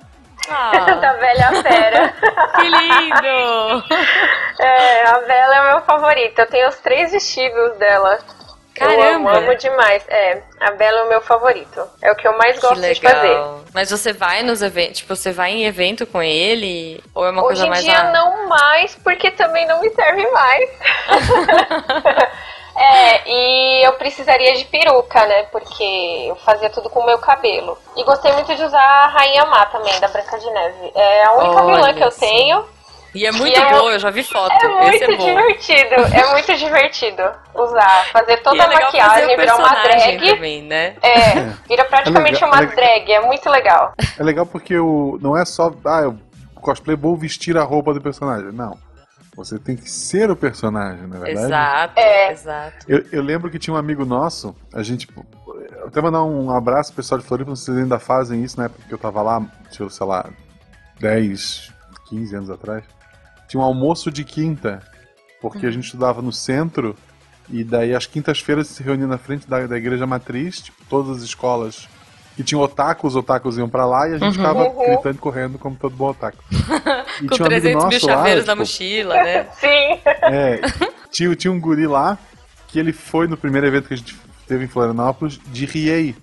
[0.47, 2.13] da Ah, Velha Fera.
[2.55, 3.83] que lindo!
[4.59, 6.37] É, a Bela é o meu favorito.
[6.39, 8.19] Eu tenho os três vestidos dela.
[8.83, 9.37] Eu amo, Caramba!
[9.37, 10.03] amo demais.
[10.07, 11.81] É, a Bela é o meu favorito.
[12.01, 13.37] É o que eu mais gosto de fazer.
[13.73, 17.03] Mas você vai nos eventos, tipo, você vai em evento com ele?
[17.15, 19.89] Ou é uma Hoje coisa em mais dia ah, não mais, porque também não me
[19.89, 20.69] serve mais.
[22.75, 25.43] é, e eu precisaria de peruca, né?
[25.51, 27.77] Porque eu fazia tudo com o meu cabelo.
[27.95, 30.91] E gostei muito de usar a Rainha Má também, da Branca de Neve.
[30.95, 32.19] É a única Olha vilã que eu só.
[32.19, 32.65] tenho.
[33.13, 34.51] E é muito é- boa, eu já vi foto.
[34.51, 35.25] É muito Esse é bom.
[35.25, 37.21] divertido, é muito divertido
[37.53, 40.29] usar, fazer toda e é a maquiagem, o virar uma drag.
[40.31, 40.95] também, né?
[41.01, 43.93] É, vira praticamente É legal, uma é drag, é muito legal.
[44.17, 46.17] É legal porque o, não é só, ah, eu
[46.55, 48.51] cosplay vou vestir a roupa do personagem.
[48.51, 48.77] Não.
[49.35, 51.45] Você tem que ser o personagem, na verdade.
[51.47, 52.31] Exato, É.
[52.31, 52.85] exato.
[52.87, 55.07] Eu, eu lembro que tinha um amigo nosso, a gente.
[55.15, 58.43] eu Até mandar um abraço pro pessoal de Floripa, não sei se vocês ainda fazem
[58.43, 60.29] isso, na época que eu tava lá, deixa eu, sei lá,
[60.99, 61.71] 10,
[62.07, 62.83] 15 anos atrás.
[63.53, 64.81] Tinha um almoço de quinta,
[65.39, 66.95] porque a gente estudava no centro,
[67.47, 71.21] e daí às quintas-feiras se reunia na frente da, da igreja matriz, tipo, todas as
[71.23, 71.87] escolas
[72.35, 74.33] que tinham otaku, os otakus iam pra lá e a gente Uhum.
[74.33, 74.85] ficava Uhum.
[74.87, 76.43] gritando e correndo como todo bom otaku.
[77.21, 79.43] E Com tinha um amigo 300 mil nosso lá, chaveiros na tipo, mochila, né?
[79.53, 79.99] Sim.
[80.23, 80.61] é,
[81.11, 82.17] tinha, tinha um guri lá
[82.69, 86.15] que ele foi no primeiro evento que a gente teve em Florianópolis de Riei.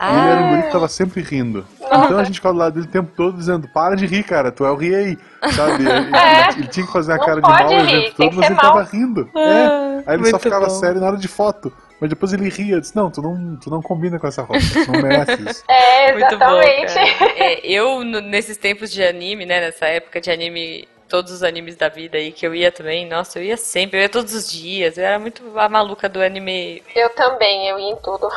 [0.00, 1.66] E ele era um guri que tava sempre rindo.
[1.80, 4.52] Então a gente ficava do lado dele o tempo todo dizendo: Para de rir, cara,
[4.52, 5.18] tu é o Riei.
[5.54, 5.82] Sabe?
[5.88, 6.48] Ele, É.
[6.56, 8.54] ele tinha que fazer a cara de mal o rir, evento tem todo, mas ele
[8.54, 8.64] mal.
[8.72, 9.30] tava rindo.
[9.36, 10.02] É.
[10.06, 10.70] Aí ele só ficava bom.
[10.70, 11.72] sério na hora de foto.
[12.00, 14.92] Mas depois ele ria disse: Não, tu não, tu não combina com essa roupa, tu
[14.92, 15.64] não merece isso.
[15.68, 16.94] É, exatamente.
[16.94, 17.00] Bom,
[17.36, 21.88] é, eu, nesses tempos de anime, né, nessa época de anime todos os animes da
[21.88, 23.06] vida aí que eu ia também.
[23.06, 24.98] Nossa, eu ia sempre, eu ia todos os dias.
[24.98, 26.82] Eu era muito a maluca do anime.
[26.94, 28.28] Eu também, eu ia em tudo.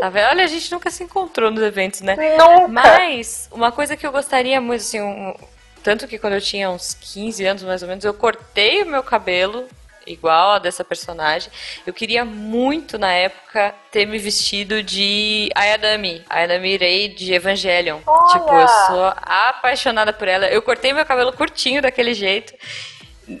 [0.00, 0.28] Tá vendo?
[0.30, 2.16] Olha, a gente nunca se encontrou nos eventos, né?
[2.36, 2.68] Nunca.
[2.68, 5.34] Mas, uma coisa que eu gostaria muito, assim, um,
[5.82, 9.02] tanto que quando eu tinha uns 15 anos mais ou menos, eu cortei o meu
[9.02, 9.66] cabelo
[10.08, 11.50] igual a dessa personagem.
[11.86, 16.22] Eu queria muito, na época, ter me vestido de Ayadami.
[16.28, 18.00] Ayadami Rei de Evangelion.
[18.06, 18.32] Olha!
[18.32, 20.46] Tipo, eu sou apaixonada por ela.
[20.46, 22.54] Eu cortei meu cabelo curtinho daquele jeito.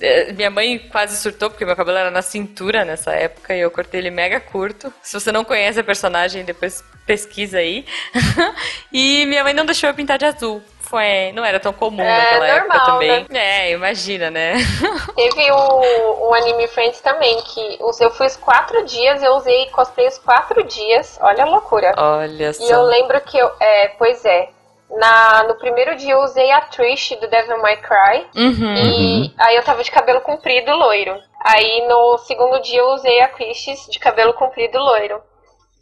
[0.00, 3.70] Eh, Minha mãe quase surtou, porque meu cabelo era na cintura nessa época e eu
[3.70, 4.92] cortei ele mega curto.
[5.02, 7.86] Se você não conhece a personagem, depois pesquisa aí.
[8.92, 10.62] e minha mãe não deixou eu pintar de azul.
[10.88, 13.26] Foi, não era tão comum É, naquela época normal, também.
[13.34, 14.54] É, imagina, né?
[15.14, 20.08] Teve o, o Anime Friends também, que eu fui os quatro dias, eu usei cosplay
[20.08, 21.18] os quatro dias.
[21.20, 21.94] Olha a loucura.
[21.96, 22.82] Olha E eu só.
[22.82, 23.50] lembro que eu.
[23.60, 24.48] É, pois é.
[24.90, 28.26] Na, no primeiro dia eu usei a Trish do Devil May Cry.
[28.34, 28.74] Uhum.
[28.74, 31.14] E aí eu tava de cabelo comprido loiro.
[31.44, 35.20] Aí no segundo dia eu usei a Christies de cabelo comprido loiro.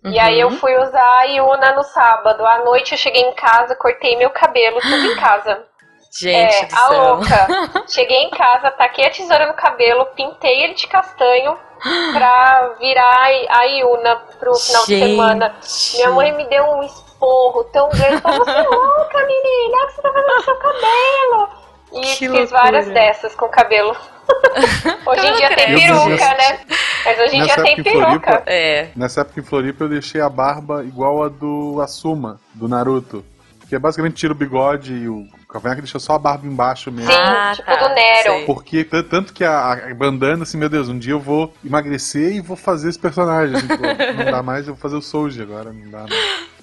[0.06, 0.56] E aí eu Uhum.
[0.58, 2.44] fui usar a Yuna no sábado.
[2.46, 5.64] À noite eu cheguei em casa, cortei meu cabelo, tudo em casa.
[6.18, 7.46] Gente é, a louca.
[7.88, 11.58] Cheguei em casa, taquei a tesoura no cabelo, pintei ele de castanho
[12.14, 15.10] pra virar a Yuna pro final de Gente.
[15.10, 15.54] semana.
[15.94, 18.20] Minha mãe me deu um esporro tão grande.
[18.22, 21.48] Falou, você é louca, menina, o que você tá fazendo com seu cabelo?
[21.92, 22.60] E Que fiz loucura.
[22.62, 23.96] várias dessas com o cabelo.
[25.06, 26.36] hoje em dia tem peruca, gente.
[26.36, 26.60] né?
[27.06, 28.42] Mas hoje em Nessa dia tem época em Floripa, peruca.
[28.46, 28.88] É.
[28.96, 33.24] Nessa época em Floripa eu deixei a barba igual a do Asuma, do Naruto.
[33.68, 37.10] Que é basicamente tira o bigode e o cavanhaque deixa só a barba embaixo mesmo.
[37.10, 38.22] Sim, Ah, tipo tá, do Nero.
[38.32, 38.44] sei.
[38.44, 42.40] Porque tanto que a, a bandana, assim, meu Deus, um dia eu vou emagrecer e
[42.40, 43.56] vou fazer esse personagem.
[43.56, 43.82] assim, pô,
[44.24, 46.14] não dá mais, eu vou fazer o Soulja agora, não dá mais.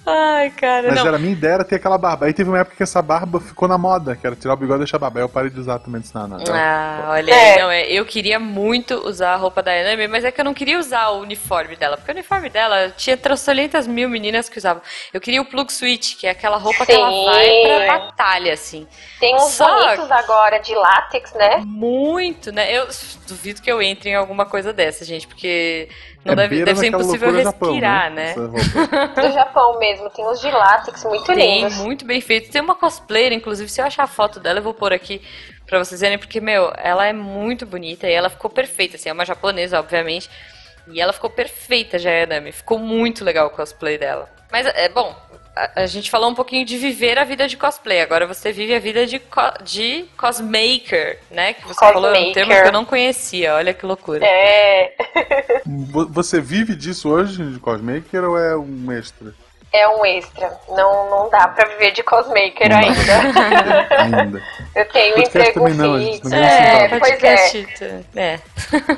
[0.06, 1.06] Ai, cara, Mas não.
[1.08, 2.26] era minha ideia era ter aquela barba.
[2.26, 4.76] Aí teve uma época que essa barba ficou na moda, que era tirar o bigode
[4.76, 5.18] e deixar a barba.
[5.20, 6.28] Aí eu parei de usar também, não.
[6.28, 6.38] não.
[6.52, 7.52] Ah, olha É.
[7.54, 10.44] aí, não, é, eu queria muito usar a roupa da Anami, mas é que eu
[10.44, 14.58] não queria usar o uniforme dela, porque o uniforme dela tinha trocentas mil meninas que
[14.58, 14.82] usavam.
[15.12, 17.24] Eu queria o plug switch, que é aquela roupa que ela Sim.
[17.24, 18.86] vai pra batalha, assim.
[19.18, 21.62] Tem uns Só- bonitos agora de látex, né?
[21.64, 22.70] Muito, né?
[22.76, 22.86] Eu
[23.26, 25.88] duvido que eu entre em alguma coisa dessa, gente, porque
[26.24, 28.34] não É deve, deve ser impossível loucura Japão, respirar, né?
[28.34, 28.48] né?
[29.28, 30.08] Do Japão mesmo.
[30.10, 31.76] Tem uns de látex muito Tem, lindos.
[31.76, 32.50] muito bem feito.
[32.50, 35.20] Tem uma cosplayer, inclusive, se eu achar a foto dela, eu vou pôr aqui
[35.66, 39.12] pra vocês verem, porque, meu, ela é muito bonita e ela ficou perfeita, assim, é
[39.12, 40.30] uma japonesa, obviamente.
[40.88, 42.52] E ela ficou perfeita, já é.
[42.52, 44.28] Ficou muito legal o cosplay dela.
[44.50, 45.14] Mas, é bom,
[45.56, 48.00] a, a gente falou um pouquinho de viver a vida de cosplay.
[48.00, 51.52] Agora você vive a vida de, co- de cosmaker, né?
[51.54, 52.62] Que você falou, é um termo Cosmaker.
[52.62, 53.54] que eu não conhecia.
[53.54, 54.24] Olha que loucura.
[54.26, 54.92] É,
[55.66, 59.32] Vo- Você vive disso hoje, de cosmaker, ou é um extra?
[59.76, 60.56] é um extra.
[60.68, 63.90] Não, não dá pra viver de cosmaker Não ainda.
[64.20, 64.42] Ainda.
[64.76, 66.28] Eu tenho um emprego não, fixo.
[66.30, 67.00] não É, centavo.
[67.00, 68.04] pois é.
[68.14, 68.38] É.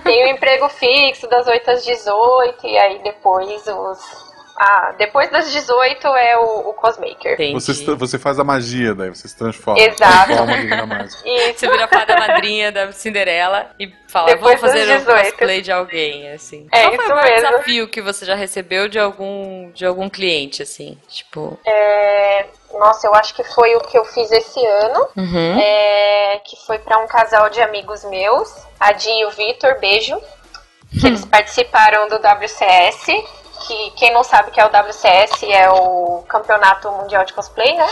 [0.05, 4.26] Tenho um emprego fixo das 8 às 18 e aí depois os.
[4.59, 7.35] Ah, depois das 18 é o, o cosmaker.
[7.35, 7.53] Entendi.
[7.53, 9.79] Você, você faz a magia, daí você se transforma.
[9.81, 10.33] Exato.
[11.25, 11.59] Isso.
[11.59, 15.25] Você vira a fada madrinha da Cinderela e fala, Depois vou fazer um 18.
[15.25, 16.67] cosplay de alguém, assim.
[16.73, 17.49] É Qual foi o maior mesmo.
[17.51, 20.97] desafio que você já recebeu de algum, de algum cliente, assim?
[21.07, 21.59] Tipo.
[21.67, 25.07] É, Nossa, eu acho que foi o que eu fiz esse ano.
[25.17, 25.59] Uhum.
[25.61, 30.19] é, que foi pra um casal de amigos meus, a Di e o Vitor, beijo.
[30.99, 31.09] Que Hum.
[31.09, 33.07] eles participaram do WCS,
[33.67, 37.87] que quem não sabe que é o WCS é o Campeonato Mundial de Cosplay, né?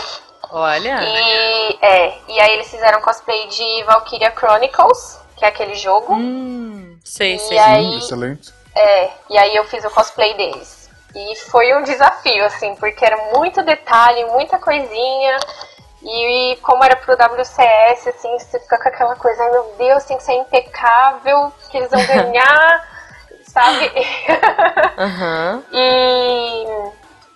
[0.51, 1.01] Olha.
[1.01, 6.13] E, é, e aí eles fizeram cosplay de Valkyria Chronicles, que é aquele jogo.
[6.13, 7.57] Hum, sei, E sei.
[7.57, 8.53] aí- Hum, excelente.
[8.75, 10.89] É, e aí eu fiz o cosplay deles.
[11.15, 15.37] E foi um desafio, assim, porque era muito detalhe, muita coisinha.
[16.03, 20.17] E como era pro WCS, assim, você fica com aquela coisa, ai meu Deus, tem
[20.17, 22.87] que ser impecável, que eles vão ganhar,
[23.55, 23.89] sabe?
[24.99, 25.63] Aham.
[25.71, 26.65] E,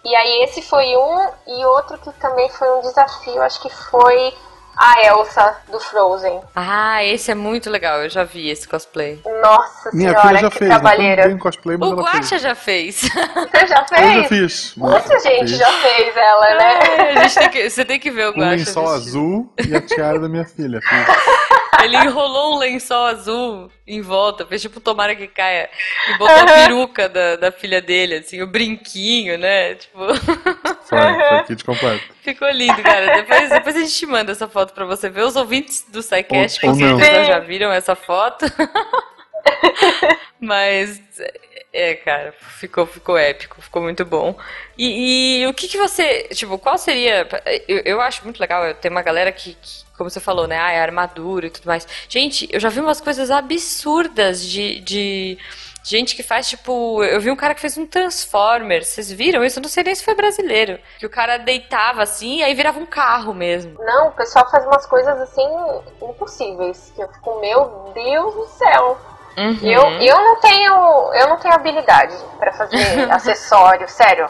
[0.04, 4.34] e aí esse foi um, e outro que também foi um desafio, acho que foi
[4.80, 6.40] a Elsa do Frozen.
[6.56, 9.20] Ah, esse é muito legal, eu já vi esse cosplay.
[9.44, 11.38] Nossa Minha senhora, filha já que fez, não trabalheira.
[11.38, 12.08] cosplay, mas O fez.
[12.08, 13.02] Guaxa já fez.
[13.04, 14.28] Você já Eu já fez?
[14.28, 14.74] fiz.
[14.78, 15.58] Muita gente Fiz.
[15.58, 16.80] já fez ela, né?
[16.98, 18.56] Ai, a gente tem que- você tem que ver o Um Guaxa.
[18.56, 19.08] lençol vestido.
[19.10, 20.80] azul e a tiara da minha filha.
[21.84, 25.70] Ele enrolou um lençol azul em volta, fez tipo tomara que caia.
[26.10, 29.76] E botou a peruca da, da filha dele, assim, o brinquinho, né?
[29.76, 30.00] Tipo,
[30.84, 32.04] Foi, foi kit completo.
[32.34, 33.16] Ficou lindo, cara.
[33.16, 35.24] Depois, depois a gente manda essa foto pra você ver.
[35.24, 38.46] Os ouvintes do SciCast com certeza já viram essa foto.
[40.40, 41.02] Mas
[41.72, 44.36] É, cara, ficou, ficou épico, ficou muito bom.
[44.78, 46.24] E, e o que, que você.
[46.34, 47.28] Tipo, qual seria.
[47.68, 50.58] Eu, eu acho muito legal, tem uma galera que, que como você falou, né?
[50.58, 51.86] Ah, é armadura e tudo mais.
[52.08, 55.38] Gente, eu já vi umas coisas absurdas de, de
[55.84, 57.04] gente que faz, tipo.
[57.04, 58.84] Eu vi um cara que fez um Transformer.
[58.84, 59.60] Vocês viram isso?
[59.60, 60.80] Eu não sei nem se foi brasileiro.
[60.98, 63.78] Que o cara deitava assim e aí virava um carro mesmo.
[63.84, 65.48] Não, o pessoal faz umas coisas assim
[66.02, 66.92] impossíveis.
[66.96, 68.98] Que eu fico, meu Deus do céu.
[69.38, 69.60] Uhum.
[69.62, 72.78] Eu, eu não tenho eu não tenho habilidade para fazer
[73.10, 74.30] acessório, sério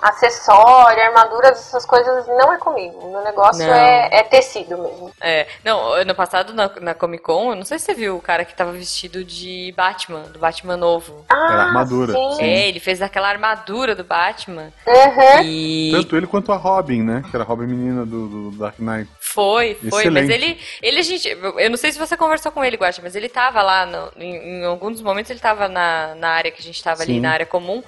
[0.00, 3.10] acessório, armaduras, essas coisas não é comigo.
[3.10, 5.12] Meu negócio é, é, tecido mesmo.
[5.20, 8.22] É, não, ano passado na, na Comic Con, eu não sei se você viu o
[8.22, 11.24] cara que tava vestido de Batman, do Batman novo.
[11.28, 12.12] Ah, Era armadura.
[12.12, 12.42] Sim.
[12.42, 14.72] É, ele fez aquela armadura do Batman.
[14.86, 15.42] Uhum.
[15.44, 15.90] E...
[15.92, 17.22] Tanto ele quanto a Robin, né?
[17.30, 19.10] Que era a Robin menina do, do Dark Knight.
[19.20, 20.12] Foi, foi, Excelente.
[20.12, 23.28] mas ele, ele, gente, eu não sei se você conversou com ele, Guacha, mas ele
[23.28, 26.82] tava lá, no, em, em, alguns momentos ele tava na, na área que a gente
[26.82, 27.12] tava Sim.
[27.12, 27.82] ali, na área comum,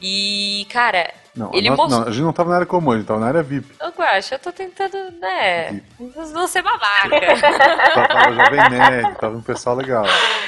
[0.00, 2.00] e, cara, não, ele a, nossa, mostrou...
[2.00, 3.68] não, a gente não tava na área comum, a gente tava na área VIP.
[3.78, 5.82] Eu acho, eu tô tentando, né?
[6.32, 7.10] Não ser babaca.
[8.08, 10.06] tava Jovem Nerd, tava um pessoal legal.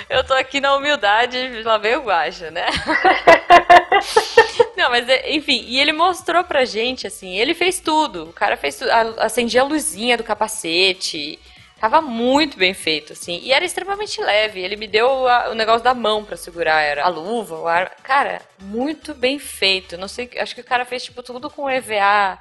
[0.09, 2.67] Eu tô aqui na humildade, lá vem o Guacha, né?
[4.77, 8.25] não, mas é, enfim, e ele mostrou pra gente, assim, ele fez tudo.
[8.25, 11.39] O cara fez tudo, acendia a luzinha do capacete.
[11.81, 13.41] Tava muito bem feito, assim.
[13.43, 14.61] E era extremamente leve.
[14.61, 16.83] Ele me deu a, o negócio da mão para segurar.
[16.83, 17.95] Era a luva, o ar.
[18.03, 19.97] Cara, muito bem feito.
[19.97, 22.39] Não sei, acho que o cara fez, tipo, tudo com EVA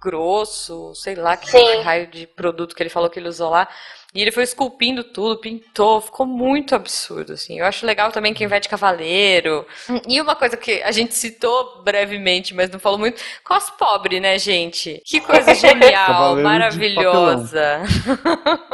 [0.00, 1.80] grosso, sei lá que Sim.
[1.80, 3.68] raio de produto que ele falou que ele usou lá.
[4.16, 7.58] E ele foi esculpindo tudo, pintou, ficou muito absurdo, assim.
[7.58, 9.66] Eu acho legal também quem vai de cavaleiro.
[10.08, 14.38] E uma coisa que a gente citou brevemente, mas não falou muito, cos pobre, né,
[14.38, 15.02] gente?
[15.04, 17.82] Que coisa genial, maravilhosa.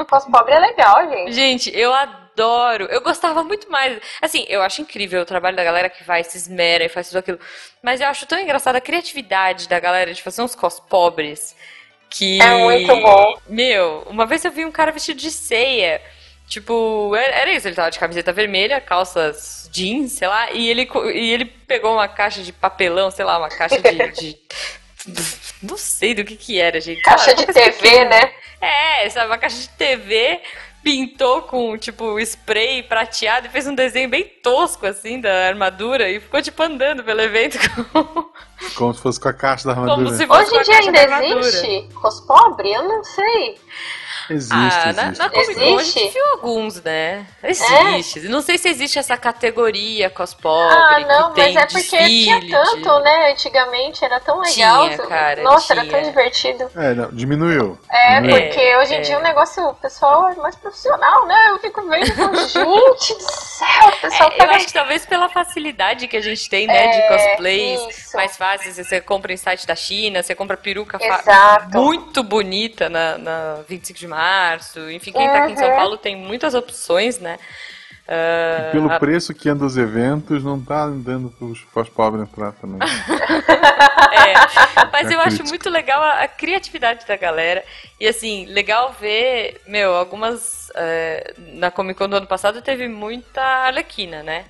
[0.09, 1.33] Cos pobre é legal, gente.
[1.33, 2.85] Gente, eu adoro.
[2.85, 4.01] Eu gostava muito mais.
[4.21, 7.19] Assim, eu acho incrível o trabalho da galera que vai, se esmera e faz tudo
[7.19, 7.41] aquilo.
[7.83, 11.57] Mas eu acho tão engraçada a criatividade da galera de fazer uns cos pobres.
[12.13, 12.41] Que.
[12.41, 13.39] É muito bom.
[13.49, 16.01] Meu, uma vez eu vi um cara vestido de ceia.
[16.47, 21.33] Tipo, era isso, ele tava de camiseta vermelha, calças jeans, sei lá, e ele, e
[21.33, 24.13] ele pegou uma caixa de papelão, sei lá, uma caixa de.
[24.13, 24.39] de
[25.63, 27.01] não sei do que que era, gente.
[27.01, 28.33] Caixa de TV, né?
[28.61, 30.41] É, sabe, uma caixa de TV
[30.83, 36.21] pintou com, tipo, spray prateado e fez um desenho bem tosco, assim, da armadura e
[36.21, 37.59] ficou, tipo, andando pelo evento.
[38.75, 40.09] Como se fosse com a caixa da armadura.
[40.09, 41.89] Hoje em dia ainda existe?
[41.95, 42.73] Cospobre?
[42.73, 43.59] Eu não sei.
[44.31, 45.19] Existe, ah, existe.
[45.19, 47.27] Na, na Comic Con a gente viu alguns, né?
[47.43, 48.27] Existe.
[48.27, 48.29] É?
[48.29, 50.77] Não sei se existe essa categoria cospobre.
[50.77, 53.03] Ah, não, mas é porque tinha tanto, de...
[53.03, 53.33] né?
[53.33, 54.85] Antigamente era tão legal.
[54.85, 55.85] Tinha, cara, Nossa, tinha.
[55.85, 56.71] era tão divertido.
[56.77, 57.79] É, não, diminuiu.
[57.91, 58.43] É, diminuiu.
[58.43, 59.01] porque é, hoje em é.
[59.01, 61.49] dia o negócio, o pessoal é mais profissional, né?
[61.51, 62.07] Eu fico vendo,
[62.47, 64.45] gente do céu, o pessoal é, tá...
[64.45, 66.93] Eu acho que talvez pela facilidade que a gente tem, né?
[66.93, 68.17] de é, cosplays isso.
[68.17, 68.77] mais fáceis.
[68.77, 70.99] Você compra em site da China, você compra peruca
[71.73, 74.91] muito bonita na, na 25 de março.
[74.91, 75.33] Enfim, quem uhum.
[75.33, 77.39] tá aqui em São Paulo tem muitas opções, né?
[78.03, 78.99] Uh, pelo a...
[78.99, 81.33] preço que anda os eventos, não tá dando
[81.73, 82.81] para os pobres entrar também.
[82.83, 84.35] é,
[84.93, 87.65] mas é eu acho muito legal a, a, criatividade da galera.
[88.01, 90.69] E assim, legal ver, meu, algumas.
[90.71, 94.47] Uh, na Comic Con do ano passado teve muita Arlequina, né?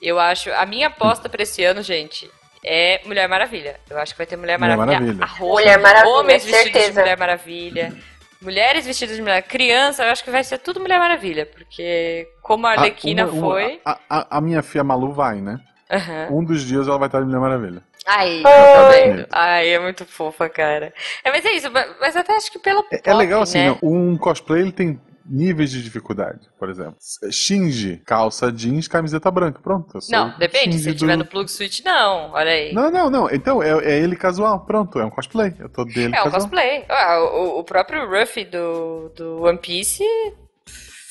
[0.00, 0.50] Eu acho.
[0.52, 2.30] A minha aposta para esse ano, gente,
[2.64, 3.78] é Mulher Maravilha.
[3.88, 4.86] Eu acho que vai ter Mulher Maravilha.
[4.86, 5.24] Mulher Maravilha.
[5.24, 6.64] Arroz, Mulher Maravilha homens certeza.
[6.64, 7.96] vestidos de Mulher Maravilha.
[8.40, 9.42] Mulheres vestidas de mulher.
[9.42, 13.32] Criança, eu acho que vai ser tudo Mulher Maravilha, porque como a Arlequina ah, uma,
[13.32, 13.80] uma, foi.
[13.84, 15.60] A, a, a, minha filha Malu vai, né?
[15.90, 16.38] Uhum.
[16.38, 17.82] Um dos dias ela vai estar de Mulher Maravilha.
[18.06, 19.26] Aí, tá vendo?
[19.30, 20.94] Ai, é muito fofa, cara.
[21.22, 21.68] É, mas é isso,
[22.00, 22.84] mas até acho que pelo.
[22.92, 23.76] É, é legal assim, né?
[23.82, 26.96] um cosplay ele tem níveis de dificuldade, por exemplo.
[27.30, 29.60] Shinji, calça jeans, camiseta branca.
[29.60, 29.98] Pronto.
[30.10, 30.72] Não, depende.
[30.72, 30.98] Shinji se do...
[30.98, 32.32] tiver no plug switch, não.
[32.32, 32.72] Olha aí.
[32.72, 33.30] Não, não, não.
[33.30, 34.64] Então, é, é ele casual.
[34.64, 35.54] Pronto, é um cosplay.
[35.58, 36.84] Eu tô dele É um cosplay.
[36.88, 40.04] Ah, o, o próprio Ruffy do, do One Piece,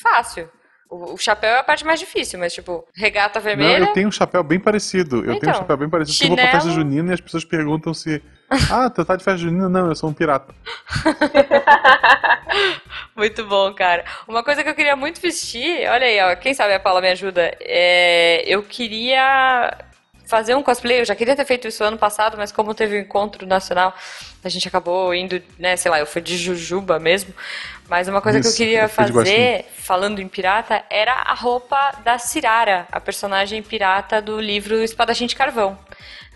[0.02, 0.48] fácil.
[0.88, 3.80] O, o, chapéu é a parte mais difícil, mas tipo, regata vermelha.
[3.80, 5.16] Não, eu tenho um chapéu bem parecido.
[5.16, 6.16] Eu então, tenho um então, chapéu bem parecido.
[6.16, 6.40] Chinelo...
[6.40, 8.22] Eu vou pra festa junina e as pessoas perguntam se.
[8.72, 9.68] Ah, tu tá de festa junina?
[9.68, 10.54] Não, eu sou um pirata.
[13.14, 14.06] muito bom, cara.
[14.26, 17.10] Uma coisa que eu queria muito vestir, olha aí, ó, quem sabe a Paula me
[17.10, 17.54] ajuda.
[17.60, 19.70] É, eu queria
[20.28, 21.00] fazer um cosplay.
[21.00, 23.94] Eu já queria ter feito isso ano passado, mas como teve um encontro nacional,
[24.44, 27.34] a gente acabou indo, né, sei lá, eu fui de Jujuba mesmo.
[27.88, 31.92] Mas uma coisa Isso, que eu queria eu fazer, falando em pirata, era a roupa
[32.04, 35.78] da Cirara, a personagem pirata do livro Espadachim de Carvão.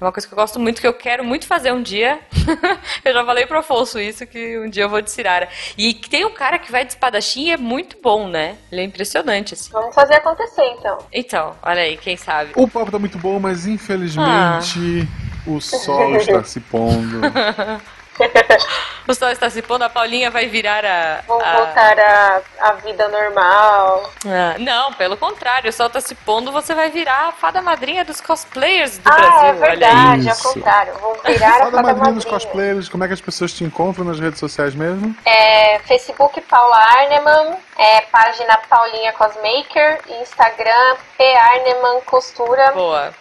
[0.00, 2.18] É uma coisa que eu gosto muito, que eu quero muito fazer um dia.
[3.04, 5.48] eu já falei pro Afonso isso, que um dia eu vou de Cirara.
[5.78, 8.56] E tem um cara que vai de espadachim e é muito bom, né?
[8.70, 9.70] Ele é impressionante, assim.
[9.70, 10.98] Vamos fazer acontecer, então.
[11.12, 12.52] Então, olha aí, quem sabe.
[12.56, 15.08] O papo tá muito bom, mas infelizmente
[15.46, 17.20] o sol está se pondo.
[19.08, 21.22] O sol está se pondo, a Paulinha vai virar a.
[21.26, 24.08] Vamos a- voltar à à vida normal.
[24.24, 28.04] Ah, não, pelo contrário, o sol está se pondo, você vai virar a fada madrinha
[28.04, 29.38] dos cosplayers do ah, Brasil.
[29.38, 29.58] é olha aí.
[29.60, 30.92] verdade, ao contrário.
[31.00, 32.32] Vamos virar a Fala fada madrinha dos madrinha.
[32.32, 35.16] cosplayers, como é que as pessoas te encontram nas redes sociais mesmo?
[35.26, 42.70] É, Facebook Paula Arneman, é, página Paulinha Cosmaker, Instagram P Arneman Costura.
[42.70, 43.12] Boa.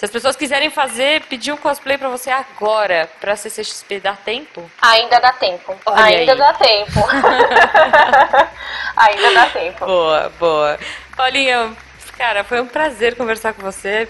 [0.00, 4.70] Se as pessoas quiserem fazer, pedir um cosplay pra você agora, pra CCXP, dá tempo?
[4.80, 5.78] Ainda dá tempo.
[5.84, 6.38] Olha Ainda aí.
[6.38, 7.00] dá tempo.
[8.96, 9.84] Ainda dá tempo.
[9.84, 10.78] Boa, boa.
[11.14, 11.76] Paulinha,
[12.16, 14.08] cara, foi um prazer conversar com você.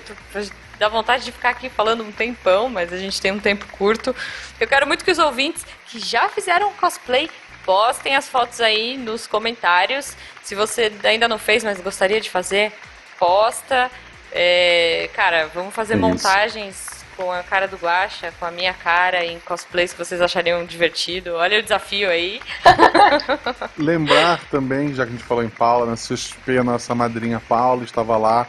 [0.79, 4.15] Dá vontade de ficar aqui falando um tempão, mas a gente tem um tempo curto.
[4.61, 7.29] Eu quero muito que os ouvintes que já fizeram cosplay
[7.65, 10.17] postem as fotos aí nos comentários.
[10.45, 12.73] Se você ainda não fez, mas gostaria de fazer,
[13.19, 13.91] posta.
[14.33, 16.03] É, cara, vamos fazer Isso.
[16.03, 20.65] montagens com a cara do Guaxa, com a minha cara, em cosplays que vocês achariam
[20.65, 21.35] divertido.
[21.35, 22.41] Olha o desafio aí.
[23.77, 27.85] Lembrar também, já que a gente falou em Paula, na CXP, a nossa madrinha Paula
[27.85, 28.47] estava lá.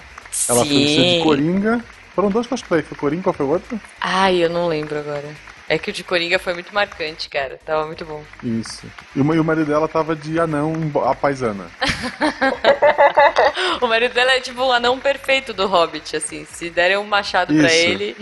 [0.47, 1.83] Ela foi vestida de Coringa.
[2.15, 3.79] Foram dois cosplays, foi Coringa, qual foi o outro?
[3.99, 5.50] Ai, eu não lembro agora.
[5.71, 7.57] É que o de Coringa foi muito marcante, cara.
[7.65, 8.21] Tava muito bom.
[8.43, 8.85] Isso.
[9.15, 10.73] E o, e o marido dela tava de anão
[11.05, 11.71] a paisana.
[13.79, 16.45] O marido dela é tipo um anão perfeito do Hobbit, assim.
[16.45, 17.85] Se derem um machado pra Isso.
[17.85, 18.17] ele,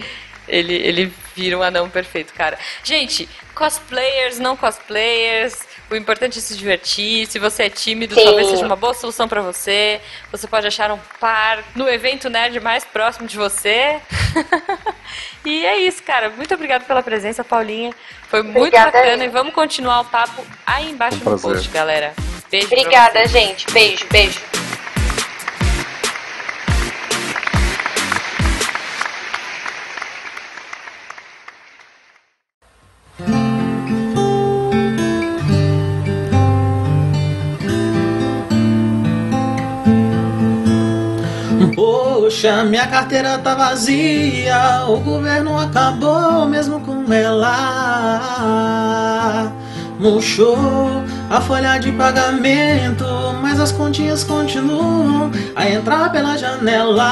[0.47, 2.57] ele, ele vira um anão perfeito, cara.
[2.83, 5.59] Gente, cosplayers, não cosplayers,
[5.89, 7.25] o importante é se divertir.
[7.27, 8.23] Se você é tímido, Sim.
[8.23, 9.99] talvez seja uma boa solução pra você.
[10.31, 13.99] Você pode achar um par no evento nerd mais próximo de você.
[15.43, 16.29] e é isso, cara.
[16.29, 17.91] Muito obrigada pela presença, Paulinha.
[18.29, 19.29] Foi muito Obrigada bacana aí.
[19.29, 22.13] e vamos continuar o papo aí embaixo um no post, galera.
[22.51, 22.67] Beijo.
[22.67, 23.71] pra Obrigada, gente.
[23.71, 24.39] Beijo, beijo.
[42.29, 48.21] Poxa, minha carteira tá vazia, o governo acabou mesmo com ela.
[49.99, 50.55] Murchou
[51.27, 53.03] a folha de pagamento,
[53.41, 57.03] mas as continhas continuam a entrar pela janela.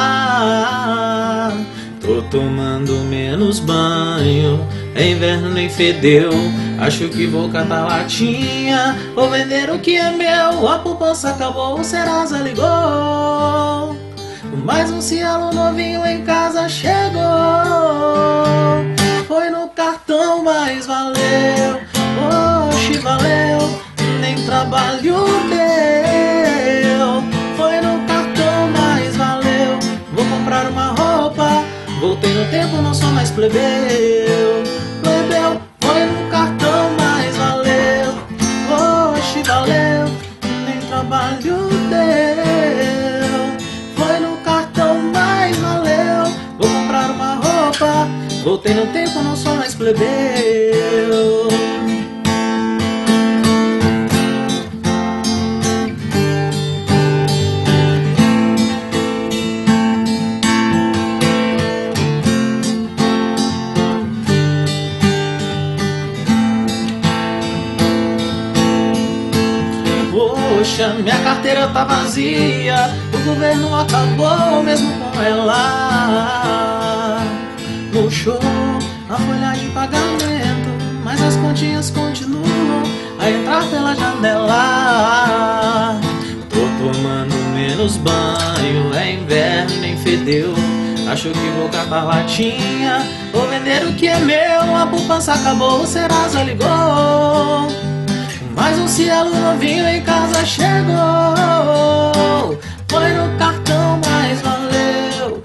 [2.00, 6.30] Tô tomando menos banho, é inverno nem fedeu.
[6.78, 10.70] Acho que vou catar latinha, vou vender o que é meu.
[10.70, 14.07] A poupança acabou, o Serasa ligou.
[14.56, 17.22] Mais um cielo novinho em casa chegou.
[19.28, 21.82] Foi no cartão, mas valeu.
[22.70, 23.80] Oxe, valeu.
[24.22, 25.02] Nem trabalho
[25.50, 27.24] deu.
[27.56, 29.80] Foi no cartão, mas valeu.
[30.14, 31.64] Vou comprar uma roupa.
[32.00, 34.64] Voltei no tempo, não sou mais plebeu.
[35.02, 38.14] Plebeu, foi no cartão, mas valeu.
[39.14, 40.06] Oxe, valeu.
[40.66, 41.57] Nem trabalho
[48.48, 50.00] Voltei no tempo, não sou mais plebeu.
[70.10, 76.77] Poxa, minha carteira tá vazia, o governo acabou mesmo com ela.
[77.98, 78.40] Murchou
[79.10, 80.70] a folha de pagamento,
[81.04, 82.44] mas as continhas continuam
[83.18, 85.20] a entrar pela janela.
[86.48, 90.54] Tô tomando menos banho, é inverno nem fedeu.
[91.12, 94.76] Acho que vou catar latinha, vou vender o que é meu.
[94.76, 96.68] A poupança acabou, o Serasa ligou.
[98.56, 100.94] Mais um cielo novinho em casa chegou.
[102.90, 105.42] Foi no cartão, mas valeu.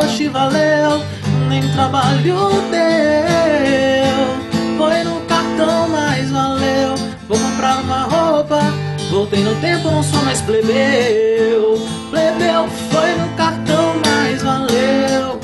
[0.00, 1.02] Oxe, valeu.
[1.48, 4.14] Nem trabalho deu.
[4.76, 6.94] Foi no cartão, mas valeu.
[7.28, 8.60] Vou comprar uma roupa.
[9.10, 11.78] Voltei no tempo, não sou mais plebeu.
[12.10, 15.40] Plebeu, foi no cartão, mas valeu.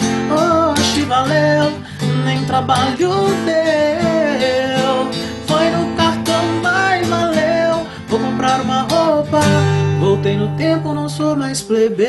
[0.73, 1.73] Oxe, valeu.
[2.25, 2.97] Nem trabalho
[3.45, 5.11] deu.
[5.47, 7.87] Foi no cartão, mas valeu.
[8.09, 8.19] Vou
[10.01, 12.09] Voltei no tempo, não sou mais plebeu.